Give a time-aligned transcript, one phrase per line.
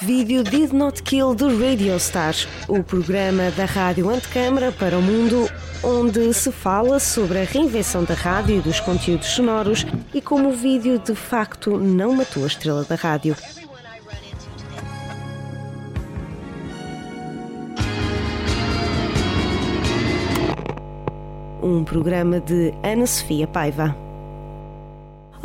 [0.00, 5.48] Vídeo Did Not Kill do Radio Stars, o programa da rádio antecâmara para o mundo,
[5.82, 10.52] onde se fala sobre a reinvenção da rádio e dos conteúdos sonoros e como o
[10.52, 13.36] vídeo de facto não matou a estrela da rádio.
[21.62, 24.03] Um programa de Ana Sofia Paiva.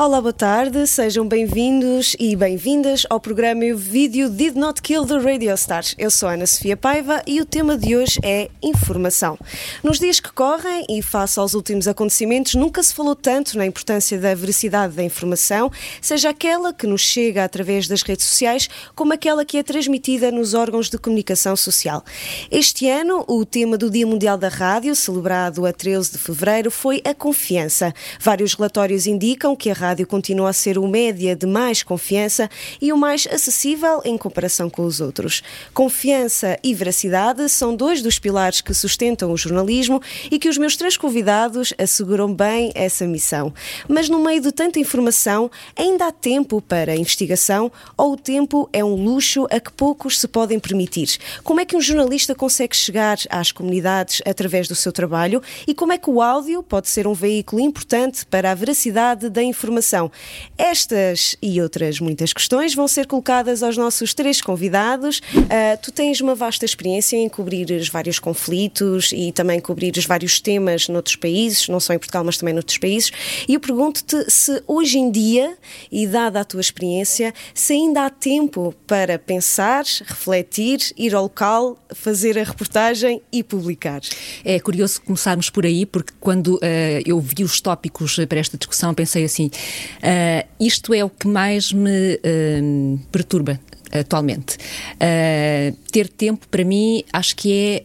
[0.01, 5.17] Olá, boa tarde, sejam bem-vindos e bem-vindas ao programa e vídeo Did Not Kill the
[5.17, 5.93] Radio Stars.
[5.97, 9.37] Eu sou Ana Sofia Paiva e o tema de hoje é informação.
[9.83, 14.17] Nos dias que correm e face aos últimos acontecimentos, nunca se falou tanto na importância
[14.17, 15.69] da veracidade da informação,
[16.01, 20.53] seja aquela que nos chega através das redes sociais, como aquela que é transmitida nos
[20.53, 22.05] órgãos de comunicação social.
[22.49, 27.01] Este ano, o tema do Dia Mundial da Rádio, celebrado a 13 de fevereiro, foi
[27.03, 27.93] a confiança.
[28.17, 32.47] Vários relatórios indicam que a rádio continua a ser o média de mais confiança
[32.79, 35.41] e o mais acessível em comparação com os outros.
[35.73, 40.77] Confiança e veracidade são dois dos pilares que sustentam o jornalismo e que os meus
[40.77, 43.51] três convidados asseguram bem essa missão.
[43.87, 48.83] Mas no meio de tanta informação, ainda há tempo para investigação ou o tempo é
[48.83, 51.17] um luxo a que poucos se podem permitir?
[51.43, 55.93] Como é que um jornalista consegue chegar às comunidades através do seu trabalho e como
[55.93, 59.78] é que o áudio pode ser um veículo importante para a veracidade da informação?
[59.79, 60.11] Informação.
[60.57, 65.19] Estas e outras muitas questões vão ser colocadas aos nossos três convidados.
[65.19, 70.87] Uh, tu tens uma vasta experiência em cobrir vários conflitos e também cobrir vários temas
[70.87, 73.11] noutros países, não só em Portugal, mas também noutros países.
[73.47, 75.57] E eu pergunto-te se hoje em dia,
[75.91, 81.77] e dada a tua experiência, se ainda há tempo para pensar, refletir, ir ao local,
[81.93, 84.01] fazer a reportagem e publicar.
[84.43, 86.59] É curioso começarmos por aí, porque quando uh,
[87.05, 89.49] eu vi os tópicos para esta discussão, pensei assim:
[89.97, 93.59] Uh, isto é o que mais me uh, perturba
[93.91, 94.57] atualmente.
[94.95, 97.83] Uh, ter tempo, para mim, acho que é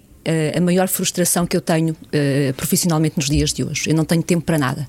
[0.57, 1.95] a maior frustração que eu tenho
[2.57, 3.91] profissionalmente nos dias de hoje.
[3.91, 4.89] Eu não tenho tempo para nada.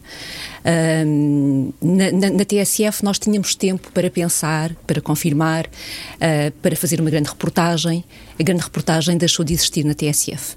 [0.66, 7.00] Uh, na, na, na, TSF nós tínhamos tempo para pensar, para confirmar, uh, para fazer
[7.00, 8.04] uma grande reportagem.
[8.40, 10.56] A grande reportagem deixou de existir na TSF.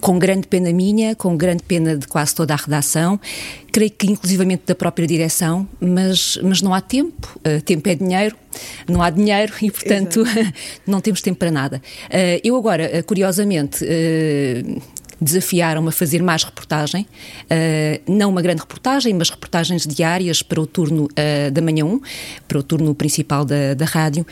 [0.00, 3.20] com grande pena minha, com grande pena de quase toda a redação,
[3.70, 7.38] creio que inclusivamente da própria direção, mas, mas não há tempo.
[7.66, 8.34] tempo é dinheiro,
[8.88, 10.24] não há dinheiro e, portanto,
[10.86, 11.82] não temos tempo para nada.
[12.42, 14.82] eu agora, curiosamente, uh,
[15.22, 17.06] desafiaram-me a fazer mais reportagem,
[17.44, 22.00] uh, não uma grande reportagem, mas reportagens diárias para o turno uh, da manhã 1,
[22.48, 24.26] para o turno principal da, da rádio,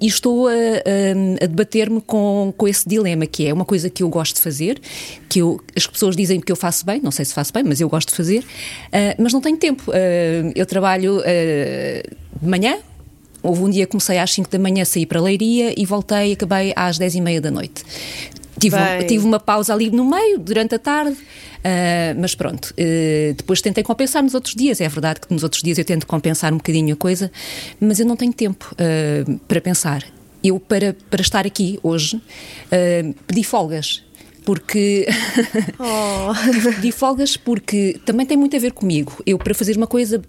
[0.00, 4.02] e estou a, a, a debater-me com, com esse dilema, que é uma coisa que
[4.02, 4.80] eu gosto de fazer,
[5.28, 7.80] que eu, as pessoas dizem que eu faço bem, não sei se faço bem, mas
[7.80, 9.92] eu gosto de fazer, uh, mas não tenho tempo.
[10.54, 12.78] eu trabalho de manhã,
[13.42, 16.32] Houve um dia que comecei às 5 da manhã, saí para a Leiria e voltei,
[16.32, 17.82] acabei às 10 e meia da noite.
[18.60, 22.72] Tive, tive uma pausa ali no meio, durante a tarde, uh, mas pronto.
[22.72, 24.80] Uh, depois tentei compensar nos outros dias.
[24.80, 27.32] É verdade que nos outros dias eu tento compensar um bocadinho a coisa,
[27.80, 30.04] mas eu não tenho tempo uh, para pensar.
[30.42, 32.18] Eu, para, para estar aqui hoje,
[33.26, 34.02] pedi folgas
[34.50, 35.06] porque
[35.78, 36.80] oh.
[36.80, 39.22] de folgas porque também tem muito a ver comigo.
[39.24, 40.20] Eu para fazer uma coisa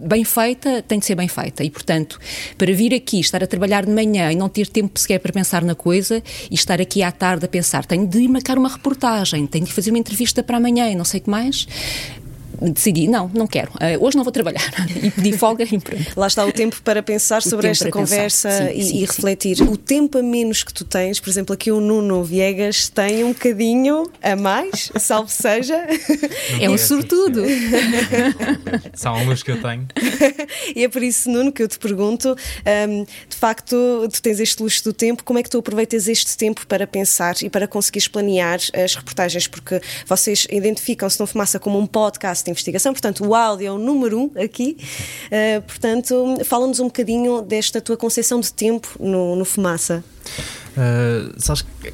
[0.00, 2.20] bem feita tem de ser bem feita e portanto
[2.56, 5.64] para vir aqui estar a trabalhar de manhã e não ter tempo sequer para pensar
[5.64, 9.48] na coisa e estar aqui à tarde a pensar tenho de ir marcar uma reportagem,
[9.48, 11.66] tenho de fazer uma entrevista para amanhã e não sei o que mais
[12.60, 14.70] decidi, não, não quero, uh, hoje não vou trabalhar
[15.02, 16.12] e pedi folga e pronto.
[16.16, 19.56] Lá está o tempo para pensar sobre esta conversa sim, e, sim, e, refletir.
[19.56, 19.64] Sim.
[19.64, 23.32] O tempo a menos que tu tens, por exemplo, aqui o Nuno Viegas tem um
[23.32, 25.76] bocadinho a mais, salvo seja.
[26.52, 27.42] Não é um sortudo.
[28.94, 29.86] São alguns que eu tenho.
[30.74, 32.36] e é por isso, Nuno, que eu te pergunto,
[32.88, 36.36] um, de facto, tu tens este luxo do tempo, como é que tu aproveitas este
[36.36, 39.46] tempo para pensar e para conseguires planear as reportagens?
[39.46, 44.18] Porque vocês identificam-se não fumaça como um podcast investigação, portanto, o áudio é o número
[44.18, 44.76] um aqui.
[45.26, 50.04] Uh, portanto, fala-nos um bocadinho desta tua concepção de tempo no, no Fumaça.
[50.76, 51.92] Uh, sabes que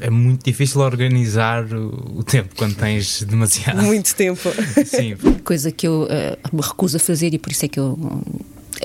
[0.00, 3.82] é muito difícil organizar o, tempo quando tens demasiado.
[3.82, 4.48] Muito tempo.
[4.86, 5.14] Sim.
[5.44, 7.98] Coisa que eu uh, me recuso a fazer e por isso é que eu.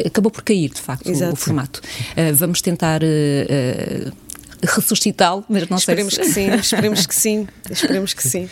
[0.06, 1.82] acabou por cair, de facto, o, o, formato.
[2.12, 4.12] Uh, vamos tentar uh,
[4.64, 6.30] ressuscitá-lo, mas não esperemos sei se...
[6.30, 8.50] que sim, esperemos que sim, esperemos que sim.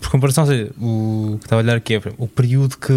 [0.00, 0.44] Por comparação,
[0.78, 2.92] o que estava a olhar aqui é o período que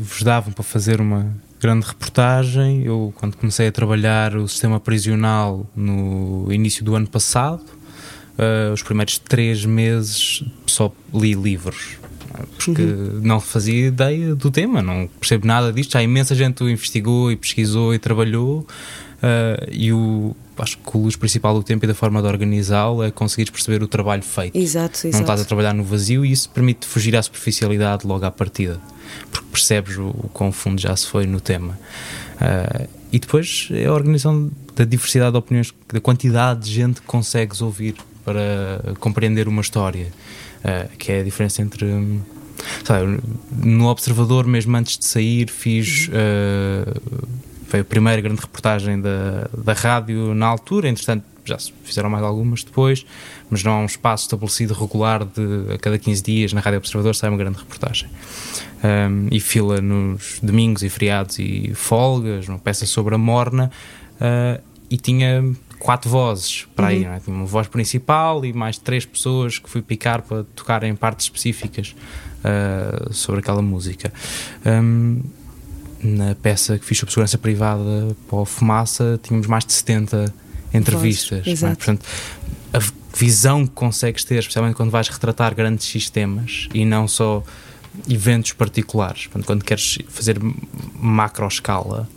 [0.00, 2.84] vos davam para fazer uma grande reportagem.
[2.84, 7.64] Eu, quando comecei a trabalhar o sistema prisional no início do ano passado,
[8.38, 11.98] uh, os primeiros três meses só li livros.
[12.56, 13.20] porque uhum.
[13.22, 15.92] não fazia ideia do tema, não percebo nada disto.
[15.92, 18.66] Já imensa gente o investigou e pesquisou e trabalhou.
[19.18, 23.02] Uh, e o, acho que o luz principal do tempo e da forma de organizá-lo
[23.02, 24.56] é conseguires perceber o trabalho feito.
[24.56, 25.14] Exato, exato.
[25.14, 28.80] Não estás a trabalhar no vazio e isso permite fugir à superficialidade logo à partida,
[29.30, 31.78] porque percebes o, o quão fundo já se foi no tema.
[32.36, 37.06] Uh, e depois é a organização da diversidade de opiniões, da quantidade de gente que
[37.06, 40.12] consegues ouvir para compreender uma história,
[40.60, 42.20] uh, que é a diferença entre.
[42.84, 43.20] Sabe,
[43.56, 46.08] no Observador, mesmo antes de sair, fiz.
[46.08, 47.37] Uh,
[47.68, 52.22] foi a primeira grande reportagem da, da rádio na altura, entretanto já se fizeram mais
[52.22, 53.06] algumas depois,
[53.48, 57.14] mas não há um espaço estabelecido regular de a cada 15 dias na Rádio Observador
[57.14, 58.08] sai uma grande reportagem.
[58.84, 63.70] Um, e fila nos domingos e feriados e folgas, uma peça sobre a morna,
[64.20, 65.44] uh, e tinha
[65.78, 67.12] quatro vozes para aí, uhum.
[67.12, 67.20] é?
[67.20, 71.26] tinha uma voz principal e mais três pessoas que fui picar para tocar em partes
[71.26, 71.94] específicas
[72.44, 74.12] uh, sobre aquela música.
[74.66, 75.22] Um,
[76.02, 80.32] na peça que fiz sobre segurança privada para a Fumaça, tínhamos mais de 70
[80.72, 81.46] entrevistas.
[81.62, 81.74] É?
[81.74, 82.04] Portanto,
[82.72, 82.78] a
[83.16, 87.42] visão que consegues ter, especialmente quando vais retratar grandes sistemas e não só
[88.08, 90.38] eventos particulares, portanto, quando queres fazer
[90.94, 92.08] macro escala.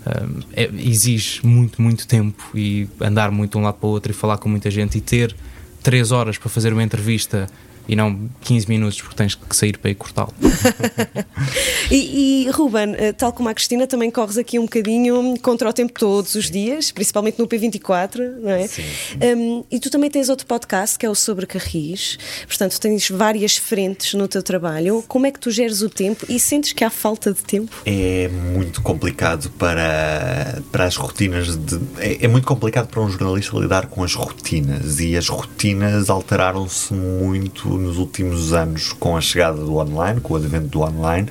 [0.00, 4.10] Um, é, exige muito, muito tempo e andar muito de um lado para o outro
[4.10, 5.36] e falar com muita gente e ter
[5.82, 7.46] três horas para fazer uma entrevista
[7.88, 10.32] e não 15 minutos porque tens que sair para ir cortá-lo.
[11.90, 15.72] e, e Ruben, eh, tal como a Cristina, também corres aqui um bocadinho contra o
[15.72, 18.66] tempo todos os dias, principalmente no P24, não é?
[18.66, 18.82] Sim.
[19.36, 23.56] Um, e tu também tens outro podcast que é o Sobre Carris, portanto tens várias
[23.56, 25.04] frentes no teu trabalho.
[25.08, 27.74] Como é que tu geres o tempo e sentes que há falta de tempo?
[27.84, 31.80] É muito complicado para, para as rotinas de.
[31.98, 36.92] É, é muito complicado para um jornalista lidar com as rotinas e as rotinas alteraram-se
[36.94, 41.28] muito nos últimos anos com a chegada do online, com o advento do online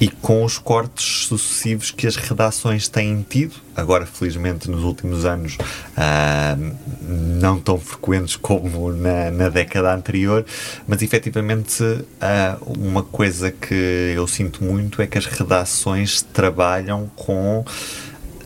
[0.00, 3.54] e com os cortes sucessivos que as redações têm tido.
[3.76, 10.44] Agora, felizmente, nos últimos anos, uh, não tão frequentes como na, na, década anterior,
[10.86, 17.64] mas efetivamente, uh, uma coisa que eu sinto muito é que as redações trabalham com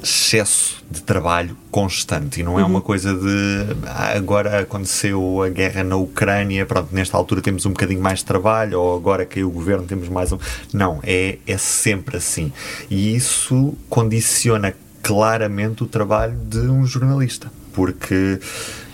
[0.05, 2.71] excesso de trabalho constante e não é uhum.
[2.71, 7.71] uma coisa de ah, agora aconteceu a guerra na Ucrânia, pronto, nesta altura temos um
[7.71, 10.39] bocadinho mais de trabalho ou agora caiu o governo temos mais um.
[10.73, 12.53] Não, é, é sempre assim.
[12.91, 18.39] E isso condiciona claramente o trabalho de um jornalista, porque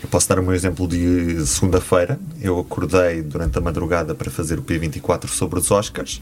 [0.03, 2.19] eu posso dar o meu exemplo de segunda-feira.
[2.41, 6.21] Eu acordei durante a madrugada para fazer o P24 sobre os Oscars.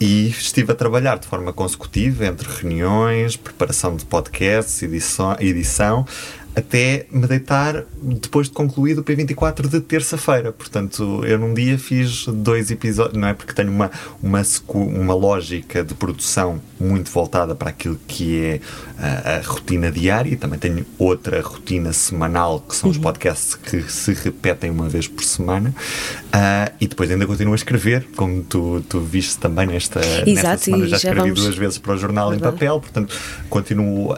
[0.00, 6.06] E estive a trabalhar de forma consecutiva entre reuniões, preparação de podcasts, edição, edição
[6.54, 10.52] até me deitar depois de concluído o P24 de terça-feira.
[10.52, 13.90] Portanto, eu num dia fiz dois episódios, não é porque tenho uma,
[14.22, 18.60] uma, uma lógica de produção muito voltada para aquilo que é
[18.98, 22.96] a, a rotina diária também tenho outra rotina semanal que são uhum.
[22.96, 27.56] os podcasts que se repetem uma vez por semana uh, e depois ainda continuo a
[27.56, 30.86] escrever, como tu, tu viste também nesta, Exato, nesta semana.
[30.88, 31.42] Já escrevi vamos...
[31.42, 32.54] duas vezes para o jornal Verdade.
[32.54, 33.14] em papel, portanto,
[33.48, 34.16] continuo.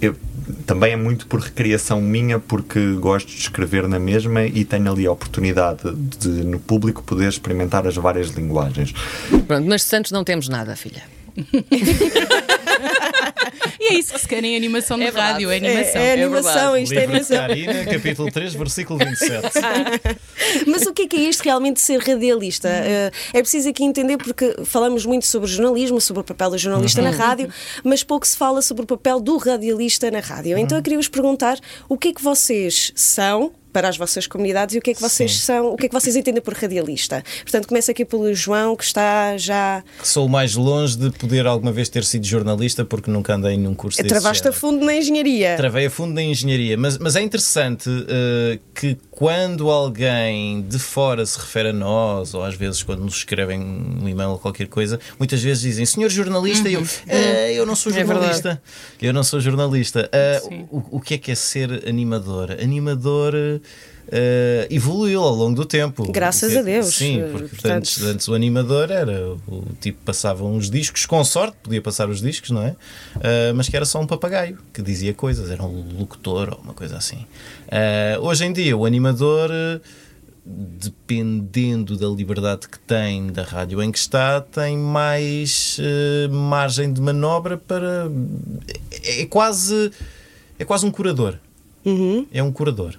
[0.00, 0.16] Eu,
[0.66, 5.06] também é muito por recriação minha, porque gosto de escrever na mesma e tenho ali
[5.06, 8.92] a oportunidade de, no público, poder experimentar as várias linguagens.
[9.46, 11.02] Pronto, mas de Santos não temos nada, filha.
[13.80, 16.00] e é isso que se quer em animação de é rádio, é animação.
[16.02, 17.36] É, é animação, é isto é animação.
[17.38, 19.40] Karina, capítulo 3, versículo 27.
[20.68, 22.68] Mas o que é que é isto realmente de ser radialista?
[22.68, 27.00] Eh, é preciso aqui entender porque falamos muito sobre jornalismo, sobre o papel do jornalista
[27.00, 27.10] uhum.
[27.10, 27.48] na rádio,
[27.82, 30.58] mas pouco se fala sobre o papel do radialista na rádio.
[30.58, 31.58] Então eu queria vos perguntar
[31.88, 35.00] o que é que vocês são, para as vossas comunidades e o que é que
[35.00, 35.38] vocês Sim.
[35.38, 37.22] são, o que é que vocês entendem por radialista.
[37.42, 39.82] Portanto, começa aqui pelo João, que está já.
[40.02, 44.02] Sou mais longe de poder alguma vez ter sido jornalista, porque nunca andei num curso
[44.10, 45.56] Travaste a fundo na engenharia.
[45.56, 51.24] Travei a fundo na engenharia, mas, mas é interessante uh, que quando alguém de fora
[51.24, 54.98] se refere a nós, ou às vezes quando nos escrevem um e-mail ou qualquer coisa,
[55.18, 56.74] muitas vezes dizem senhor jornalista, uhum.
[56.74, 58.60] eu, uh, eu não sou jornalista.
[59.00, 60.10] É eu não sou jornalista.
[60.50, 62.52] Uh, o, o que é que é ser animador?
[62.60, 63.59] Animador
[64.10, 66.10] uh, evoluiu ao longo do tempo.
[66.10, 66.94] Graças a Deus.
[66.94, 67.76] Sim, porque Portanto...
[67.76, 72.20] antes, antes, o animador era o tipo passava uns discos, com sorte podia passar os
[72.20, 72.70] discos, não é?
[72.70, 76.74] Uh, mas que era só um papagaio que dizia coisas, era um locutor ou uma
[76.74, 77.26] coisa assim.
[77.66, 79.50] Uh, hoje em dia, o animador
[80.42, 85.78] dependendo da liberdade que tem da rádio em que está, tem mais
[86.30, 88.10] margem de manobra para.
[88.90, 89.92] É, é, quase.
[90.58, 91.38] É quase um curador.
[91.84, 92.26] Uhum.
[92.32, 92.98] É um curador.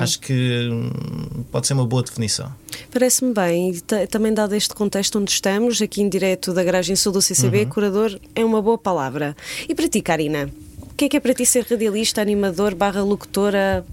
[0.00, 2.52] Acho que hum, pode ser uma boa definição.
[2.90, 7.12] Parece-me bem, e também dado este contexto onde estamos, aqui em direto da garagem sul
[7.12, 7.68] do CCB, uhum.
[7.68, 9.36] curador é uma boa palavra.
[9.68, 10.50] E para ti, Karina?
[10.80, 13.84] O que é que é para ti ser radialista, animador, barra locutora,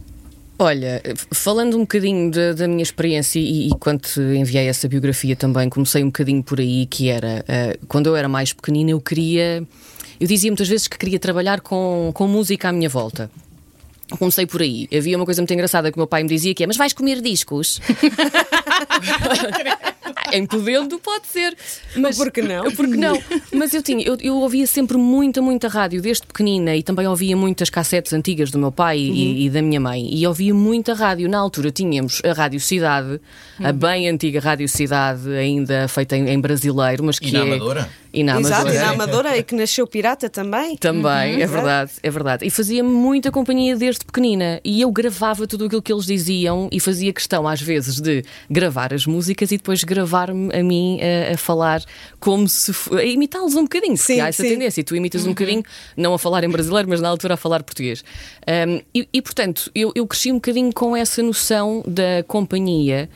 [0.64, 4.06] Olha, falando um bocadinho da, da minha experiência e, e, quando
[4.36, 8.30] enviei essa biografia também, comecei um bocadinho por aí, que era, uh, quando eu era
[8.30, 9.64] mais pequenina, eu queria,
[10.20, 13.28] eu dizia muitas vezes que queria trabalhar com, com música à minha volta.
[14.18, 14.88] Comecei por aí.
[14.96, 16.94] Havia uma coisa muito engraçada que o meu pai me dizia que é, mas vais
[16.94, 17.80] comer discos?
[20.34, 21.56] em podendo pode ser.
[21.96, 22.72] Mas por que não?
[22.72, 23.22] Porque não?
[23.54, 27.36] Mas eu tinha, eu, eu, ouvia sempre muita, muita rádio desde pequenina e também ouvia
[27.36, 29.16] muitas cassetes antigas do meu pai uhum.
[29.16, 30.14] e, e, da minha mãe.
[30.14, 31.30] E ouvia muita rádio.
[31.30, 33.20] Na altura tínhamos a Rádio Cidade,
[33.60, 33.68] uhum.
[33.68, 37.42] a bem antiga Rádio Cidade, ainda feita em, em brasileiro, mas que e na é.
[37.44, 37.90] Amadora?
[38.14, 38.76] E na Exato, Amadora.
[38.76, 40.76] e na Amadora, e que nasceu pirata também.
[40.78, 41.42] Também, uhum.
[41.42, 42.46] é verdade, é verdade.
[42.46, 44.60] E fazia muita companhia desde pequenina.
[44.64, 48.94] E eu gravava tudo aquilo que eles diziam e fazia questão, às vezes, de gravar
[48.94, 51.82] as músicas e depois gravar-me a mim a, a, falar
[52.20, 52.72] como se.
[52.94, 54.50] a imitá-los um bocadinho, sim, porque há essa sim.
[54.50, 54.82] tendência.
[54.82, 55.30] E tu imitas uhum.
[55.30, 55.64] um bocadinho,
[55.96, 58.04] não a falar em brasileiro, mas na altura a falar português.
[58.48, 63.10] Um, e, e, portanto, eu, eu cresci um bocadinho com essa noção da companhia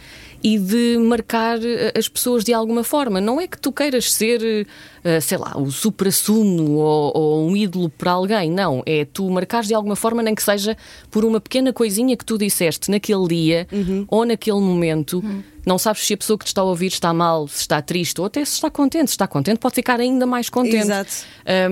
[0.45, 3.19] e de marcar eh, as pessoas de alguma forma.
[3.19, 4.67] Não é que tu queiras ser,
[5.03, 8.83] eh, sei lá, o supra-sumo ou, ou, um ídolo para alguém, não.
[8.85, 10.77] É tu marcares de alguma forma, nem que seja
[11.09, 14.05] por uma pequena coisinha que tu disseste naquele dia uhum.
[14.07, 15.17] ou naquele momento.
[15.17, 15.41] Uhum.
[15.65, 18.21] Não sabes se a pessoa que te está a ouvir está mal, se está triste
[18.21, 19.07] ou até se está contente.
[19.07, 20.75] Se está contente, pode ficar ainda mais contente.
[20.75, 21.11] Exato.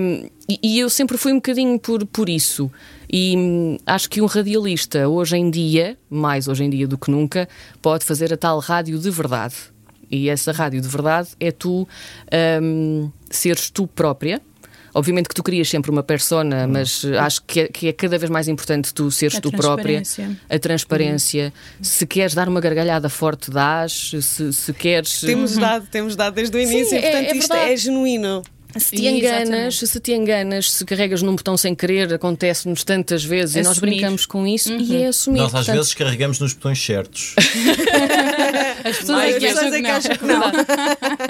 [0.00, 2.68] Um, e, e, eu sempre fui um bocadinho por, por isso.
[3.16, 7.12] E hum, acho que um radialista, hoje em dia, mais hoje em dia do que
[7.12, 7.48] nunca,
[7.80, 9.54] pode fazer a tal rádio de verdade.
[10.10, 11.86] E essa rádio de verdade é tu
[12.60, 14.42] um, seres tu própria.
[14.92, 18.28] Obviamente que tu crias sempre uma persona, mas acho que é, que é cada vez
[18.28, 20.02] mais importante tu seres a tu própria.
[20.50, 21.52] A transparência.
[21.78, 21.84] Uhum.
[21.84, 24.10] Se queres dar uma gargalhada forte, dás.
[24.22, 25.20] Se, se queres.
[25.20, 25.60] Temos uhum.
[25.60, 28.42] dado, temos dado desde o início, Sim, e, portanto é, é isto é genuíno.
[28.78, 33.56] Se te enganas, se te enganas, se carregas num botão sem querer, acontece-nos tantas vezes
[33.56, 33.64] Assumir.
[33.64, 34.80] e nós brincamos com isso uhum.
[34.80, 35.38] e é assumir.
[35.38, 35.76] Nós às portanto...
[35.76, 37.34] vezes carregamos nos botões certos.
[38.84, 40.42] As pessoas é que acham que não.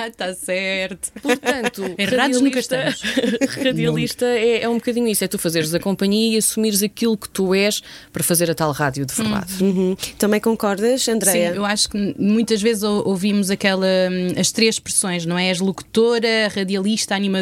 [0.09, 1.13] Está certo.
[1.23, 3.01] Portanto, errados nunca estamos.
[3.63, 7.29] radialista é, é, um bocadinho isso: é tu fazeres a companhia e assumires aquilo que
[7.29, 7.81] tu és
[8.13, 9.63] para fazer a tal rádio de verdade.
[9.63, 9.75] Uhum.
[9.75, 9.97] Uhum.
[10.19, 11.53] Também concordas, Andréia?
[11.53, 15.49] Sim, eu acho que muitas vezes ouvimos aquela, hum, as três expressões, não é?
[15.49, 17.34] És locutora, radialista, animadora.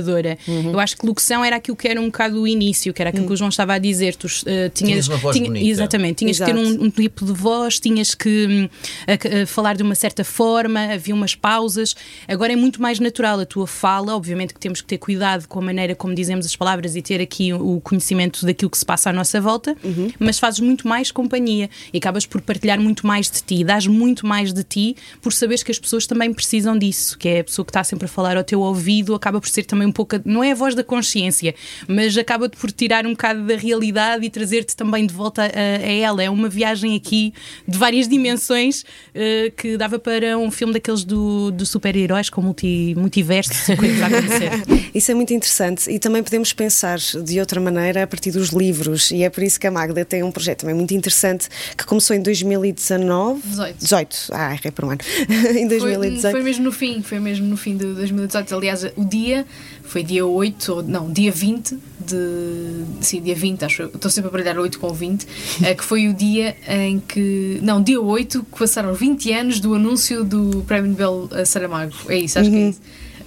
[0.46, 0.72] Uhum.
[0.72, 3.26] Eu acho que locução era aquilo que era um bocado o início, que era aquilo
[3.26, 4.16] que o João estava a dizer.
[4.16, 5.66] Tu uh, tinhas, tinhas uma voz tinha, bonita.
[5.66, 6.52] Exatamente, tinhas Exato.
[6.52, 8.68] que ter um, um, tipo de voz, tinhas que um,
[9.06, 11.94] a, a falar de uma certa forma, havia umas pausas.
[12.28, 14.14] Agora é muito mais natural a tua fala.
[14.14, 17.20] Obviamente que temos que ter cuidado com a maneira como dizemos as palavras e ter
[17.20, 20.10] aqui o conhecimento daquilo que se passa à nossa volta, uhum.
[20.18, 24.26] mas fazes muito mais companhia e acabas por partilhar muito mais de ti, dás muito
[24.26, 27.64] mais de ti por saberes que as pessoas também precisam disso, que é a pessoa
[27.64, 30.42] que está sempre a falar ao teu ouvido, acaba por ser também um pouco, não
[30.42, 31.54] é a voz da consciência,
[31.86, 35.92] mas acaba por tirar um bocado da realidade e trazer-te também de volta a, a,
[35.92, 36.22] ela.
[36.22, 37.32] É uma viagem aqui
[37.66, 42.94] de várias dimensões uh, que dava para um filme daqueles do, do super-heróis com multi,
[42.96, 44.50] multiverso, coisas a acontecer.
[44.94, 49.10] Isso é muito interessante e também podemos pensar de outra maneira a partir dos livros
[49.10, 52.14] e é por isso que a Magda tem um projeto também muito interessante que começou
[52.14, 53.40] em 2019.
[53.42, 53.78] 18.
[53.78, 54.16] 18.
[54.32, 55.00] Ah, errei por um ano.
[55.56, 56.20] em 2018.
[56.20, 58.54] Foi, foi mesmo no fim, foi mesmo no fim de 2018.
[58.54, 59.46] Aliás, o dia
[59.82, 62.84] foi dia 8, ou não, dia 20 de.
[63.00, 63.82] Sim, dia 20, acho.
[63.84, 65.26] Estou sempre a baralhar 8 com 20,
[65.62, 67.58] é, que foi o dia em que.
[67.62, 71.94] Não, dia 8, que passaram 20 anos do anúncio do Prémio Nobel Saramago.
[72.08, 72.54] É isso, acho uhum.
[72.54, 72.70] que é uhum.
[72.70, 72.80] isso.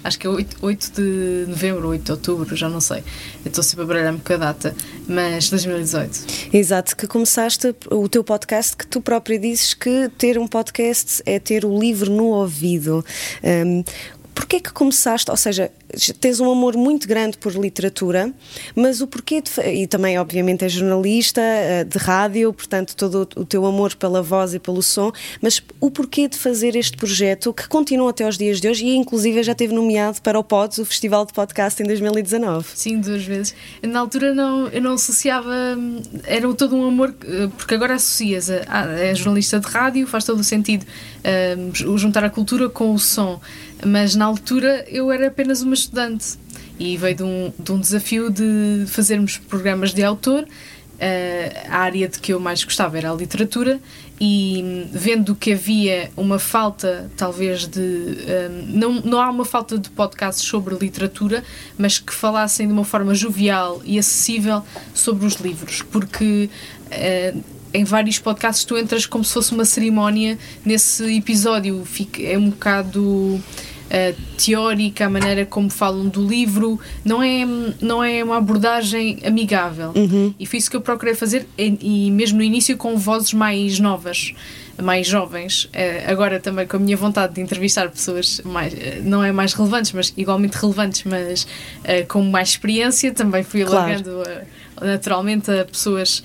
[0.06, 3.00] Acho que é 8, 8 de novembro, 8 de outubro, já não sei.
[3.44, 4.76] Eu estou sempre a baralhar-me com a data,
[5.08, 6.54] mas 2018.
[6.54, 11.40] Exato, que começaste o teu podcast, que tu própria dizes que ter um podcast é
[11.40, 13.04] ter o livro no ouvido.
[13.44, 13.84] Um,
[14.36, 15.72] Porquê que começaste, ou seja,
[16.20, 18.34] tens um amor muito grande por literatura,
[18.76, 23.46] mas o porquê de, e também obviamente é jornalista eh, de rádio, portanto todo o
[23.46, 25.12] teu amor pela voz e pelo som,
[25.42, 28.96] mas o porquê de fazer este projeto que continua até aos dias de hoje e
[28.96, 32.68] inclusive já teve nomeado para o Pods, o Festival de Podcast em 2019.
[32.76, 33.56] Sim, duas vezes.
[33.82, 35.54] Na altura não, eu não associava,
[36.24, 40.24] era todo um amor, eh, porque agora associas a, a, é jornalista de rádio, faz
[40.24, 40.86] todo o sentido
[41.24, 43.40] eh, juntar a cultura com o som.
[43.86, 46.38] Mas na altura eu era apenas uma estudante
[46.80, 50.44] e veio de um, de um desafio de fazermos programas de autor.
[50.96, 53.82] Uh, a área de que eu mais gostava era a literatura
[54.20, 59.78] e vendo que havia uma falta talvez de um, eh, não, não há uma falta
[59.78, 61.44] de podcasts sobre literatura
[61.78, 64.64] mas que falassem de uma forma jovial e acessível
[64.94, 66.50] sobre os livros porque
[66.86, 67.44] uh,
[67.76, 71.86] em vários podcasts tu entras como se fosse uma cerimónia nesse episódio.
[72.20, 73.42] É um bocado
[73.86, 77.46] uh, teórica, a maneira como falam do livro, não é,
[77.82, 79.92] não é uma abordagem amigável.
[79.96, 80.34] Uhum.
[80.40, 83.80] E foi isso que eu procurei fazer, e, e mesmo no início com vozes mais
[83.80, 84.34] novas
[84.82, 89.24] mais jovens, uh, agora também com a minha vontade de entrevistar pessoas mais, uh, não
[89.24, 94.22] é mais relevantes, mas igualmente relevantes, mas uh, com mais experiência, também fui alargando
[94.82, 96.22] naturalmente a pessoas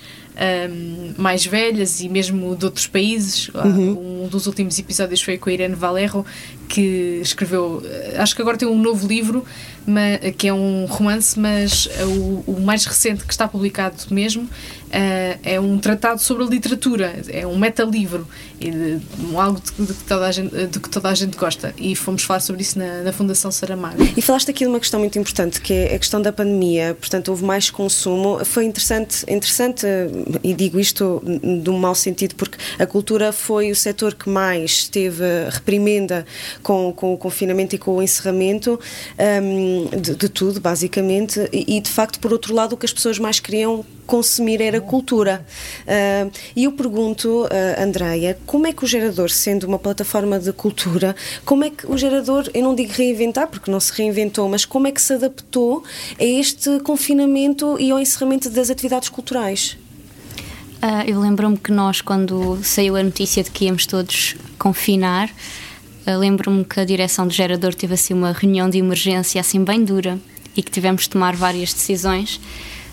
[0.69, 3.49] um, mais velhas e mesmo de outros países.
[3.49, 4.23] Uhum.
[4.23, 6.25] Um dos últimos episódios foi com a Irene Valerro,
[6.67, 7.83] que escreveu,
[8.17, 9.45] acho que agora tem um novo livro,
[10.37, 14.47] que é um romance, mas o, o mais recente que está publicado mesmo
[14.91, 18.27] é um tratado sobre a literatura, é um meta-livro,
[19.35, 21.73] algo de, de, que toda a gente, de que toda a gente gosta.
[21.77, 24.01] E fomos falar sobre isso na, na Fundação Saramago.
[24.15, 26.95] E falaste aqui de uma questão muito importante, que é a questão da pandemia.
[26.99, 28.43] Portanto, houve mais consumo.
[28.43, 29.85] Foi interessante, interessante
[30.43, 31.21] e digo isto
[31.61, 36.25] de um mau sentido, porque a cultura foi o setor que mais esteve reprimenda
[36.61, 38.79] com, com o confinamento e com o encerramento
[39.41, 41.39] um, de, de, tudo, basicamente.
[41.51, 44.80] E, e, de facto, por outro lado, o que as pessoas mais queriam consumir era
[44.81, 45.45] cultura.
[45.81, 50.51] Uh, e eu pergunto, uh, Andreia, como é que o gerador, sendo uma plataforma de
[50.51, 54.65] cultura, como é que o gerador, eu não digo reinventar, porque não se reinventou, mas
[54.65, 55.83] como é que se adaptou
[56.19, 59.77] a este confinamento e ao encerramento das atividades culturais?
[60.81, 66.17] Uh, eu lembro-me que nós, quando saiu a notícia de que íamos todos confinar, uh,
[66.17, 70.17] lembro-me que a direção do gerador teve assim uma reunião de emergência assim bem dura
[70.57, 72.41] e que tivemos de tomar várias decisões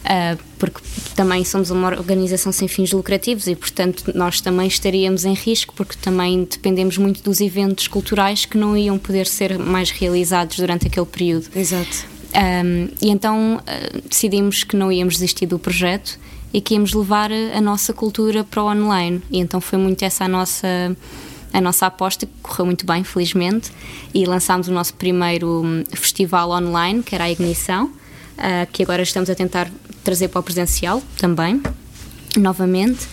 [0.05, 0.81] uh, porque
[1.15, 5.97] também somos uma organização sem fins lucrativos e, portanto, nós também estaríamos em risco, porque
[6.01, 11.07] também dependemos muito dos eventos culturais que não iam poder ser mais realizados durante aquele
[11.07, 11.47] período.
[11.55, 12.07] Exato.
[12.29, 16.19] Um, e então uh, decidimos que não íamos desistir do projeto
[16.53, 19.23] e que íamos levar a nossa cultura para o online.
[19.31, 20.97] E então foi muito essa a nossa
[21.53, 23.73] a nossa aposta, que correu muito bem, felizmente,
[24.13, 27.91] e lançámos o nosso primeiro hum, festival online, que era a Ignição,
[28.39, 29.71] uh, que agora estamos a tentar
[30.03, 31.61] trazer para o presencial também,
[32.37, 33.07] novamente.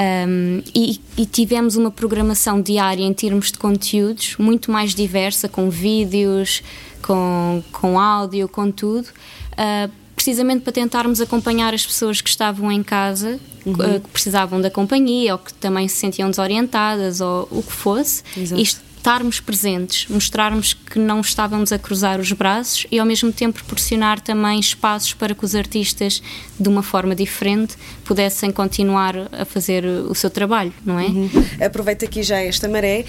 [0.00, 5.68] Um, e, e, tivemos uma programação diária em termos de conteúdos muito mais diversa, com
[5.68, 6.62] vídeos,
[7.02, 12.80] com, com áudio, com tudo, uh, precisamente para tentarmos acompanhar as pessoas que estavam em
[12.80, 13.72] casa, uhum.
[13.72, 18.22] uh, que precisavam da companhia ou que também se sentiam desorientadas ou o que fosse.
[18.36, 18.62] Exato.
[18.62, 23.58] Isto estarmos presentes, mostrarmos que não estávamos a cruzar os braços e ao mesmo tempo
[23.58, 26.20] proporcionar também espaços para que os artistas,
[26.58, 31.06] de uma forma diferente, pudessem continuar a fazer o seu trabalho, não é?
[31.06, 31.30] Uhum.
[31.64, 33.04] Aproveita aqui já esta maré,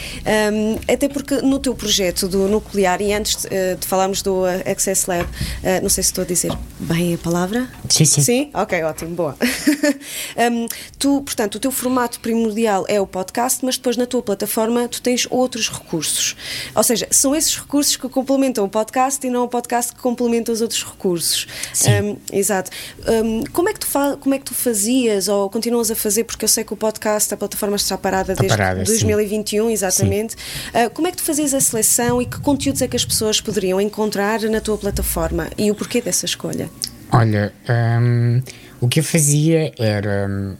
[0.54, 4.44] um, até porque no teu projeto do nuclear, e antes de, uh, de falarmos do
[4.44, 7.68] uh, Access Lab, uh, não sei se estou a dizer bem a palavra.
[7.90, 8.22] Sim, sim.
[8.22, 8.50] Sim?
[8.54, 9.36] Ok, ótimo, boa.
[10.52, 14.88] um, tu, portanto, o teu formato primordial é o podcast, mas depois na tua plataforma
[14.88, 16.36] tu tens outros recursos.
[16.76, 20.52] Ou seja, são esses recursos que complementam o podcast e não o podcast que complementa
[20.52, 21.48] os outros recursos.
[21.74, 21.90] Sim.
[21.92, 22.72] Um, exato.
[23.08, 23.88] Um, como, é que tu
[24.20, 26.24] como é que tu fazias ou continuas a fazer?
[26.24, 29.74] Porque eu sei que o podcast, a plataforma está parada está desde parada, 2021, sim.
[29.74, 30.36] exatamente.
[30.36, 33.42] Uh, como é que tu fazias a seleção e que conteúdos é que as pessoas
[33.42, 36.70] poderiam encontrar na tua plataforma e o porquê dessa escolha?
[37.12, 37.54] Olha,
[38.02, 38.42] um,
[38.82, 40.58] o que eu fazia era.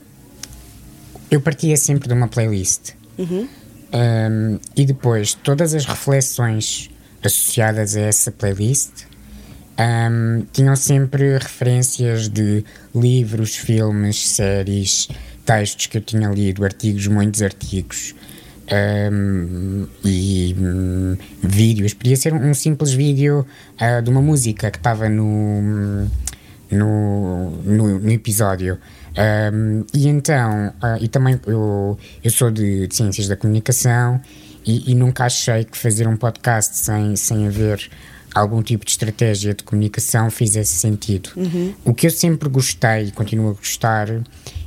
[1.30, 2.92] Eu partia sempre de uma playlist.
[3.16, 3.46] Uhum.
[3.92, 6.90] Um, e depois, todas as reflexões
[7.22, 9.04] associadas a essa playlist
[9.80, 15.08] um, tinham sempre referências de livros, filmes, séries,
[15.44, 18.14] textos que eu tinha lido, artigos, muitos artigos.
[18.72, 21.92] Um, e um, vídeos.
[21.92, 23.44] Podia ser um simples vídeo
[23.80, 26.08] uh, de uma música que estava no,
[26.70, 28.78] no, no, no episódio.
[29.20, 34.18] Um, e então, uh, e também eu, eu sou de, de Ciências da Comunicação
[34.64, 37.90] e, e, nunca achei que fazer um podcast sem, sem haver
[38.34, 41.30] algum tipo de estratégia de comunicação fizesse sentido.
[41.36, 41.74] Uhum.
[41.84, 44.08] O que eu sempre gostei e continuo a gostar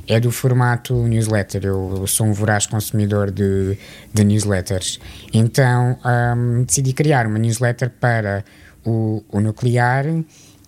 [0.06, 1.64] é do formato newsletter.
[1.64, 3.76] Eu, eu sou um voraz consumidor de,
[4.12, 5.00] de newsletters.
[5.32, 8.44] Então um, decidi criar uma newsletter para
[8.84, 10.04] o, o nuclear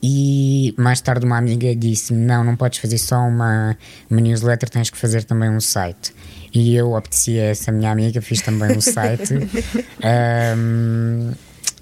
[0.09, 3.77] e mais tarde uma amiga disse-me: Não, não podes fazer só uma,
[4.09, 6.15] uma newsletter, tens que fazer também um site.
[6.55, 9.35] E eu obedeci a essa minha amiga, fiz também um site.
[10.57, 11.33] um,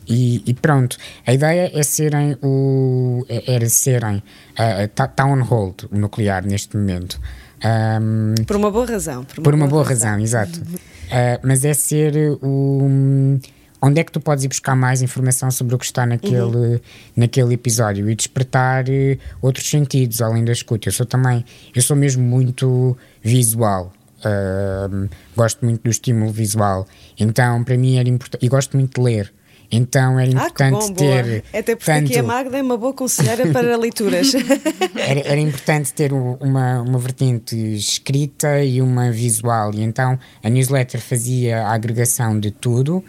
[0.09, 4.23] e, e, pronto, a ideia é serem o, é, era serem
[4.83, 7.21] está uh, tá on hold o nuclear neste momento.
[7.63, 9.25] Um, por uma boa razão.
[9.25, 10.61] Por uma, por uma boa, boa razão, razão, exato.
[10.61, 13.39] Uh, mas é ser o
[13.85, 16.81] onde é que tu podes ir buscar mais informação sobre o que está naquele, uhum.
[17.15, 20.89] naquele episódio e despertar uh, outros sentidos além da escuta.
[20.89, 21.45] Eu sou também,
[21.75, 23.93] eu sou mesmo muito visual.
[24.21, 26.87] Uh, gosto muito do estímulo visual.
[27.21, 28.45] Então, para mim era importante.
[28.45, 29.33] E gosto muito de ler.
[29.71, 31.25] Então era importante ah, bom, ter.
[31.25, 31.43] Boa.
[31.53, 34.33] Até porque tanto, aqui a Magda é uma boa conselheira para leituras.
[34.95, 39.75] era, era, importante ter uma, uma vertente escrita e uma visual.
[39.75, 43.03] E então a newsletter fazia a agregação de tudo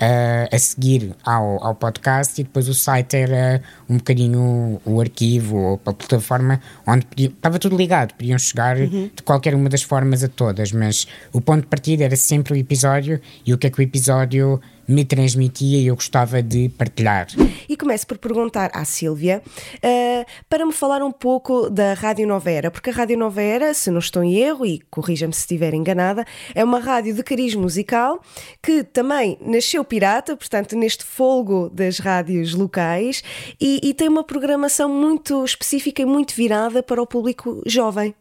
[0.00, 5.56] uh, a seguir ao, ao podcast e depois o site era um bocadinho o arquivo
[5.56, 9.10] ou a plataforma onde podia, estava tudo ligado, podiam chegar uhum.
[9.14, 12.56] de qualquer uma das formas a todas, mas o ponto de partida era sempre o
[12.56, 17.26] episódio e o que é que o episódio me transmitia e eu gostava de partilhar.
[17.68, 19.42] E começo por perguntar à Sílvia
[19.76, 23.74] uh, para me falar um pouco da Rádio Nova Era, porque a Rádio Nova Era,
[23.74, 26.24] se não estou em erro, e corrija-me se estiver enganada,
[26.54, 28.20] é uma rádio de cariz musical
[28.62, 33.22] que também nasceu pirata, portanto, neste folgo das rádios locais,
[33.60, 38.14] e, e tem uma programação muito específica e muito virada para o público jovem.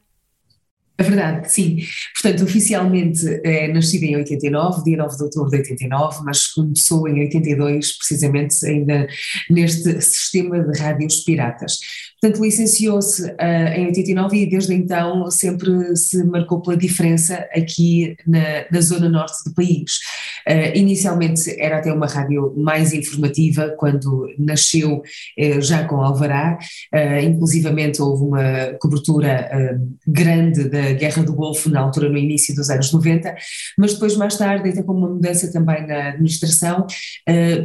[1.00, 1.78] É verdade, sim.
[2.20, 7.20] Portanto, oficialmente é nascida em 89, dia 9 de outubro de 89, mas começou em
[7.20, 9.08] 82, precisamente ainda
[9.48, 11.80] neste sistema de rádios piratas.
[12.19, 18.65] Portanto, licenciou-se uh, em 89 e desde então sempre se marcou pela diferença aqui na,
[18.71, 19.99] na zona norte do país.
[20.47, 26.58] Uh, inicialmente era até uma rádio mais informativa, quando nasceu uh, já com Alvará,
[27.21, 29.77] inclusivamente houve uma cobertura
[30.08, 33.36] grande da Guerra do Golfo, na altura no início dos anos 90,
[33.77, 36.86] mas depois mais tarde, até com uma mudança também na administração,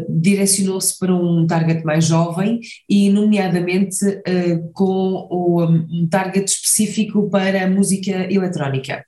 [0.08, 3.96] direcionou-se para um target mais jovem e nomeadamente
[4.72, 9.04] com um target específico para música eletrónica,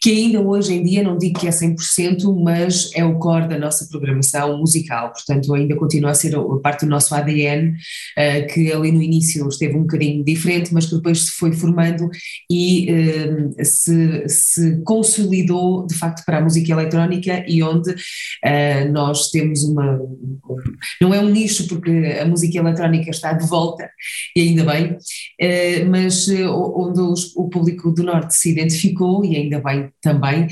[0.00, 3.58] que ainda hoje em dia, não digo que é 100%, mas é o core da
[3.58, 7.76] nossa programação musical, portanto ainda continua a ser parte do nosso ADN,
[8.16, 12.08] eh, que ali no início esteve um bocadinho diferente, mas que depois se foi formando
[12.50, 17.94] e eh, se, se consolidou de facto para a música eletrónica e onde
[18.42, 20.00] eh, nós temos uma,
[21.00, 23.90] não é um nicho porque a música eletrónica está de volta
[24.34, 24.96] e ainda bem,
[25.88, 27.00] mas onde
[27.36, 30.46] o público do Norte se identificou e ainda bem também,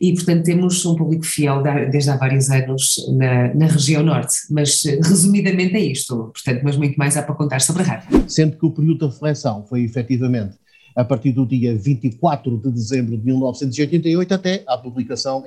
[0.00, 4.84] e portanto temos um público fiel desde há vários anos na, na região Norte, mas
[4.84, 8.24] eh, resumidamente é isto, portanto, mas muito mais há para contar sobre a rádio.
[8.28, 10.56] Sendo que o período da reflexão foi efetivamente
[10.94, 15.42] a partir do dia 24 de dezembro de 1988 até à publicação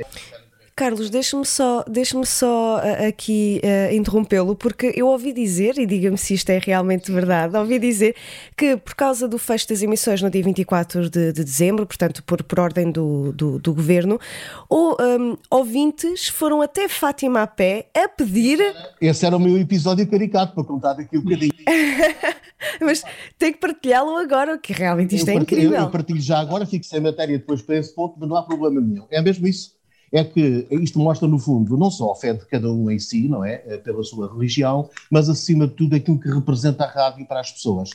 [0.78, 6.18] Carlos, deixa-me só, deixa só uh, aqui uh, interrompê-lo, porque eu ouvi dizer, e diga-me
[6.18, 8.14] se isto é realmente verdade, ouvi dizer
[8.58, 12.44] que por causa do fecho das emissões no dia 24 de, de dezembro, portanto por,
[12.44, 14.20] por ordem do, do, do governo,
[14.68, 18.60] ou, um, ouvintes foram até Fátima a pé a pedir.
[19.00, 21.54] Esse era o meu episódio caricato, para contar daqui um bocadinho.
[22.82, 23.02] Mas
[23.40, 25.72] tem que partilhá-lo agora, que realmente isto eu é incrível.
[25.72, 28.44] Eu, eu partilho já agora, fico sem matéria depois para esse ponto, mas não há
[28.44, 29.06] problema nenhum.
[29.10, 29.75] É mesmo isso
[30.12, 33.28] é que isto mostra, no fundo, não só a fé de cada um em si,
[33.28, 33.64] não é?
[33.66, 37.52] Eh, pela sua religião, mas acima de tudo aquilo que representa a rádio para as
[37.52, 37.92] pessoas.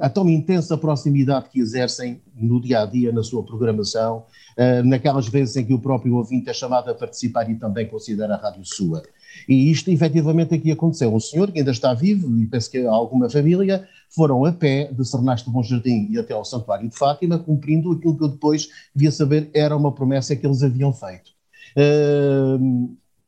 [0.00, 4.24] A tão intensa proximidade que exercem no dia a dia, na sua programação,
[4.56, 8.34] uh, naquelas vezes em que o próprio ouvinte é chamado a participar e também considera
[8.34, 9.02] a rádio sua.
[9.48, 11.14] E isto efetivamente aqui aconteceu.
[11.14, 15.04] Um senhor que ainda está vivo, e penso que alguma família, foram a pé de
[15.04, 18.68] Sernaste do Bom Jardim e até ao Santuário de Fátima, cumprindo aquilo que eu depois
[18.94, 21.32] via saber era uma promessa que eles haviam feito.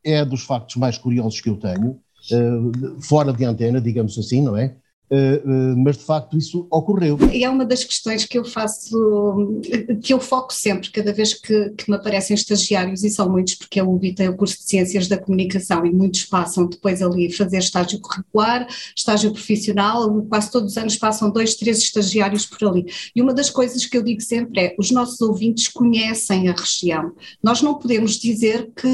[0.03, 2.01] É dos factos mais curiosos que eu tenho,
[2.33, 4.75] uh, fora de antena, digamos assim, não é?
[5.11, 7.19] Uh, uh, mas de facto isso ocorreu.
[7.33, 9.61] E é uma das questões que eu faço,
[10.01, 13.81] que eu foco sempre, cada vez que, que me aparecem estagiários, e são muitos, porque
[13.81, 17.59] a UBI tem o curso de Ciências da Comunicação e muitos passam depois ali fazer
[17.59, 22.87] estágio curricular, estágio profissional, quase todos os anos passam dois, três estagiários por ali.
[23.15, 27.13] E uma das coisas que eu digo sempre é: os nossos ouvintes conhecem a região.
[27.43, 28.89] Nós não podemos dizer que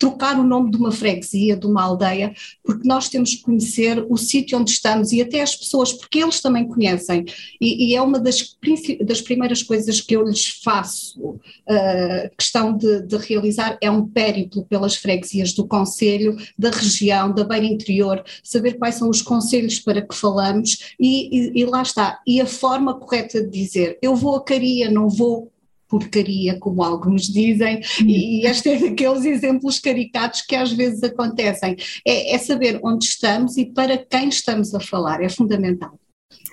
[0.00, 2.34] trocar o nome de uma freguesia, de uma aldeia,
[2.64, 6.40] porque nós temos que conhecer o sítio onde estamos e até as pessoas, porque eles
[6.40, 7.26] também conhecem.
[7.60, 8.56] E, e é uma das,
[9.04, 14.64] das, primeiras coisas que eu lhes faço uh, questão de, de, realizar, é um périplo
[14.64, 20.00] pelas freguesias do Conselho, da região, da beira interior, saber quais são os conselhos para
[20.00, 22.20] que falamos e, e, e lá está.
[22.26, 25.52] E a forma correta de dizer, eu vou a Caria, não vou
[25.90, 31.76] porcaria, como alguns dizem, e este é daqueles exemplos caricatos que às vezes acontecem.
[32.06, 35.98] É, é, saber onde estamos e para quem estamos a falar, é fundamental.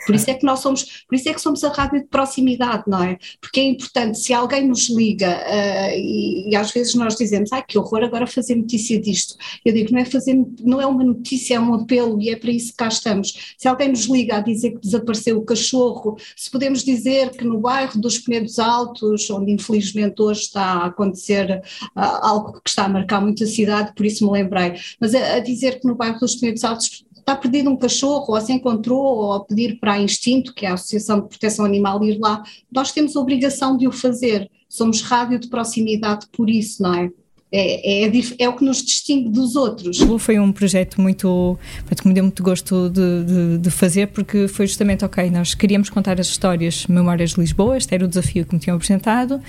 [0.06, 2.84] Por isso é que nós somos, por isso é que somos a rádio de proximidade,
[2.88, 3.18] não é?
[3.42, 7.62] Porque é importante, se alguém nos liga uh, e, e, às vezes nós dizemos, ai
[7.68, 9.36] que horror agora fazer notícia disto.
[9.66, 12.52] Eu digo, não é fazer, não é uma notícia, é um apelo e é para
[12.52, 13.56] isso que cá estamos.
[13.58, 17.60] Se alguém nos liga a dizer que desapareceu o cachorro, se podemos dizer que no
[17.60, 21.62] bairro dos Penedos Altos, onde infelizmente hoje está a acontecer
[21.98, 25.36] uh, algo que está a marcar muito a cidade, por isso me lembrei, mas a,
[25.36, 29.04] a dizer que no bairro dos Penedos Altos está perdido um cachorro, ou se encontrou,
[29.04, 32.42] ou a pedir para a Instinto, que é a Associação de Proteção Animal, ir lá,
[32.72, 34.50] nós temos a obrigação de o fazer.
[34.70, 37.12] Somos rádio de proximidade por isso, não é?
[37.50, 40.00] É, é, é, o que nos distingue dos outros.
[40.20, 41.58] Foi um projeto muito
[41.96, 45.90] que me deu muito gosto de, de, de, fazer, porque foi justamente, ok, nós queríamos
[45.90, 49.42] contar as histórias Memórias de Lisboa, este era o desafio que me tinham apresentado, uh,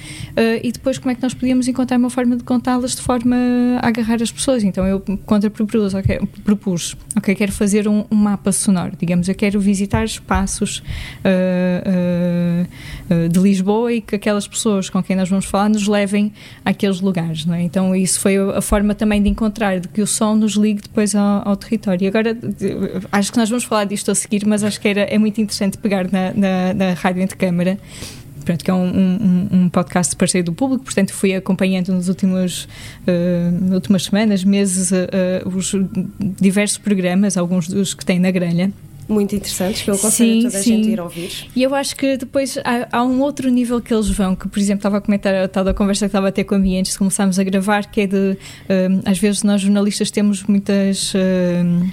[0.63, 3.37] e depois como é que nós podíamos encontrar uma forma de contá-las de forma
[3.83, 4.63] a agarrar as pessoas.
[4.63, 9.35] Então eu contra propus, okay, propus, ok, quero fazer um, um, mapa sonoro, digamos, eu
[9.35, 10.85] quero visitar espaços
[11.25, 12.65] uh,
[13.13, 16.33] uh, de Lisboa e que aquelas pessoas com quem nós vamos falar nos levem
[16.65, 17.63] àqueles lugares, não é?
[17.63, 20.83] Então então isso foi a forma também de encontrar, de que o som nos ligue
[20.83, 22.05] depois ao, ao território.
[22.05, 22.37] E agora,
[23.11, 25.79] acho que nós vamos falar disto a seguir, mas acho que era, é muito interessante
[25.79, 27.79] pegar na, na, na rádio entre câmara
[28.45, 32.67] pronto, que é um, um, um, podcast parceiro do público, portanto fui acompanhando nos últimos
[33.07, 35.75] uh, últimas semanas, meses, uh, os
[36.19, 38.73] diversos programas, alguns dos que tem na grelha
[39.09, 40.77] muito interessantes, que eu aconselho toda a sim.
[40.77, 41.51] gente a ir ouvir.
[41.57, 44.59] E eu acho que depois há, há, um outro nível que eles vão, que por
[44.59, 46.79] exemplo estava a comentar a tal da conversa que estava a ter com a minha
[46.79, 48.17] antes de começarmos a gravar, que é de,
[48.69, 51.13] um, às vezes nós jornalistas temos muitas...
[51.15, 51.89] Um,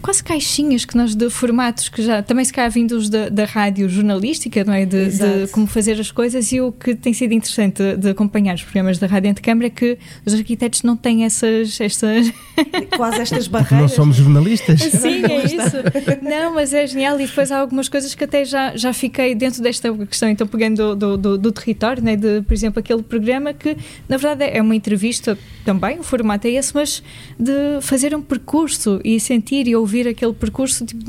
[0.00, 3.88] quase caixinhas que nós de formatos que já também se calhar vindos da, da rádio
[3.88, 4.86] jornalística, não é?
[4.86, 8.54] De, de, como fazer as coisas e o que tem sido interessante de, de acompanhar
[8.54, 12.32] os programas da rádio câmara é que os arquitetos não têm essas, estas
[12.96, 13.80] quase estas barreiras.
[13.80, 14.80] Não somos jornalistas.
[14.80, 15.76] Sim, é isso.
[16.22, 19.62] Não, mas é genial e depois há algumas coisas que até já, já fiquei dentro
[19.62, 22.16] desta questão, então pegando do, do, do território, né?
[22.16, 23.76] de, por exemplo, aquele programa que
[24.08, 27.02] na verdade é uma entrevista também, o formato é esse, mas
[27.38, 31.02] de fazer um percurso e sentir e ouvir ouvir aquele percurso, tipo,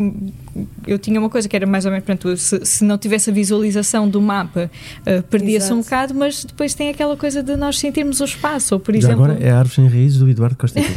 [0.87, 3.33] eu tinha uma coisa que era mais ou menos, portanto, se, se não tivesse a
[3.33, 4.69] visualização do mapa,
[5.01, 8.79] uh, perdia-se um bocado, mas depois tem aquela coisa de nós sentirmos o espaço, ou
[8.79, 9.25] por Já exemplo...
[9.25, 10.81] agora é a Árvore Sem Raízes do Eduardo Costa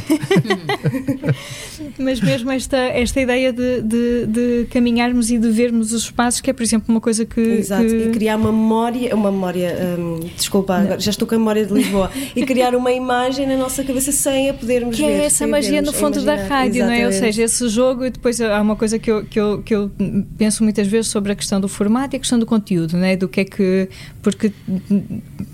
[1.99, 6.51] Mas mesmo esta, esta ideia de, de, de, caminharmos e de vermos os espaços, que
[6.51, 7.41] é, por exemplo, uma coisa que...
[7.41, 7.97] Exato, que...
[7.97, 11.73] e criar uma memória, uma memória, hum, desculpa, agora, já estou com a memória de
[11.73, 15.09] Lisboa, e criar uma imagem na nossa cabeça sem a podermos que ver.
[15.09, 16.81] Que é essa magia no fundo da rádio, Exatamente.
[16.81, 17.07] não é?
[17.07, 19.91] Ou seja, esses jogo e depois há uma coisa que eu, que eu, que eu
[20.37, 23.17] penso muitas vezes sobre a questão do formato e a questão do conteúdo, né?
[23.17, 23.89] do que é que.
[24.23, 24.53] Porque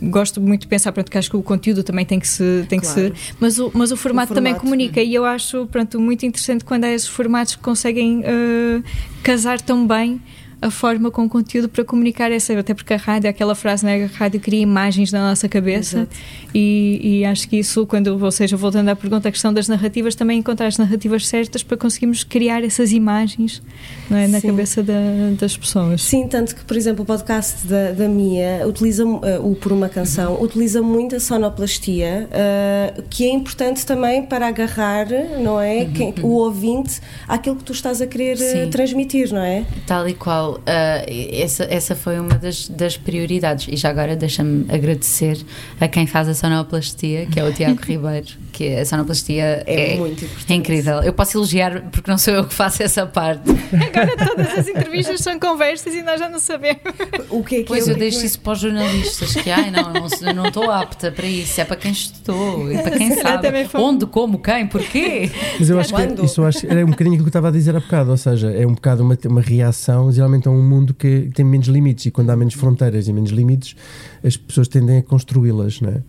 [0.03, 2.64] gosto muito de pensar, pronto, que acho que o conteúdo também tem que se.
[2.68, 3.12] Tem claro.
[3.12, 6.00] que se mas, o, mas o formato, o formato também comunica e eu acho pronto,
[6.00, 8.83] muito interessante quando há esses formatos que conseguem uh,
[9.22, 10.20] casar tão bem
[10.62, 14.04] a forma com o conteúdo para comunicar essa, até porque a rádio, aquela frase, né,
[14.04, 16.06] a rádio cria imagens na nossa cabeça
[16.54, 20.14] e, e, acho que isso, quando, ou seja, voltando à pergunta, a questão das narrativas,
[20.14, 23.62] também encontrar as narrativas certas para conseguirmos criar essas imagens
[24.10, 24.48] é, na Sim.
[24.48, 24.92] cabeça da,
[25.38, 26.02] das pessoas.
[26.02, 29.88] Sim, tanto que, por exemplo, o podcast da, da Mia utiliza, uh, o Por Uma
[29.88, 35.06] Canção, utiliza muito a sonoplastia, uh, que é importante também para agarrar,
[35.40, 35.86] não é.
[35.86, 39.64] Quem, o ouvinte àquilo que tu estás a querer uh, transmitir, não é?
[39.86, 43.68] Tal e qual uh, essa, essa foi uma das, das prioridades.
[43.68, 45.38] E já agora deixa-me agradecer
[45.80, 48.26] a quem faz a sonoplastia, que é o Tiago Ribeiro,
[48.60, 51.02] que a sonoplastia é, é, muito é incrível.
[51.02, 53.48] Eu posso elogiar porque não sou eu que faço essa parte.
[53.72, 56.82] Agora todas as entrevistas são conversas e nós já não sabemos.
[57.30, 58.26] O que é que Pois é, eu deixo é?
[58.26, 61.76] isso para os jornalistas, que ai, não, não, não estou apta para isso, é para
[61.76, 65.30] quem estou, é para quem sabe onde, como, quem, porquê.
[65.58, 67.52] Mas eu acho que isso eu acho, é um bocadinho aquilo que eu estava a
[67.52, 70.92] dizer há bocado, ou seja, é um bocado uma, uma reação, geralmente então um mundo
[70.92, 73.74] que tem menos limites e quando há menos fronteiras e menos limites
[74.22, 75.80] as pessoas tendem a construí-las.
[75.80, 76.02] Né?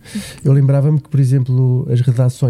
[0.44, 2.41] Eu lembrava-me que, por exemplo, as redações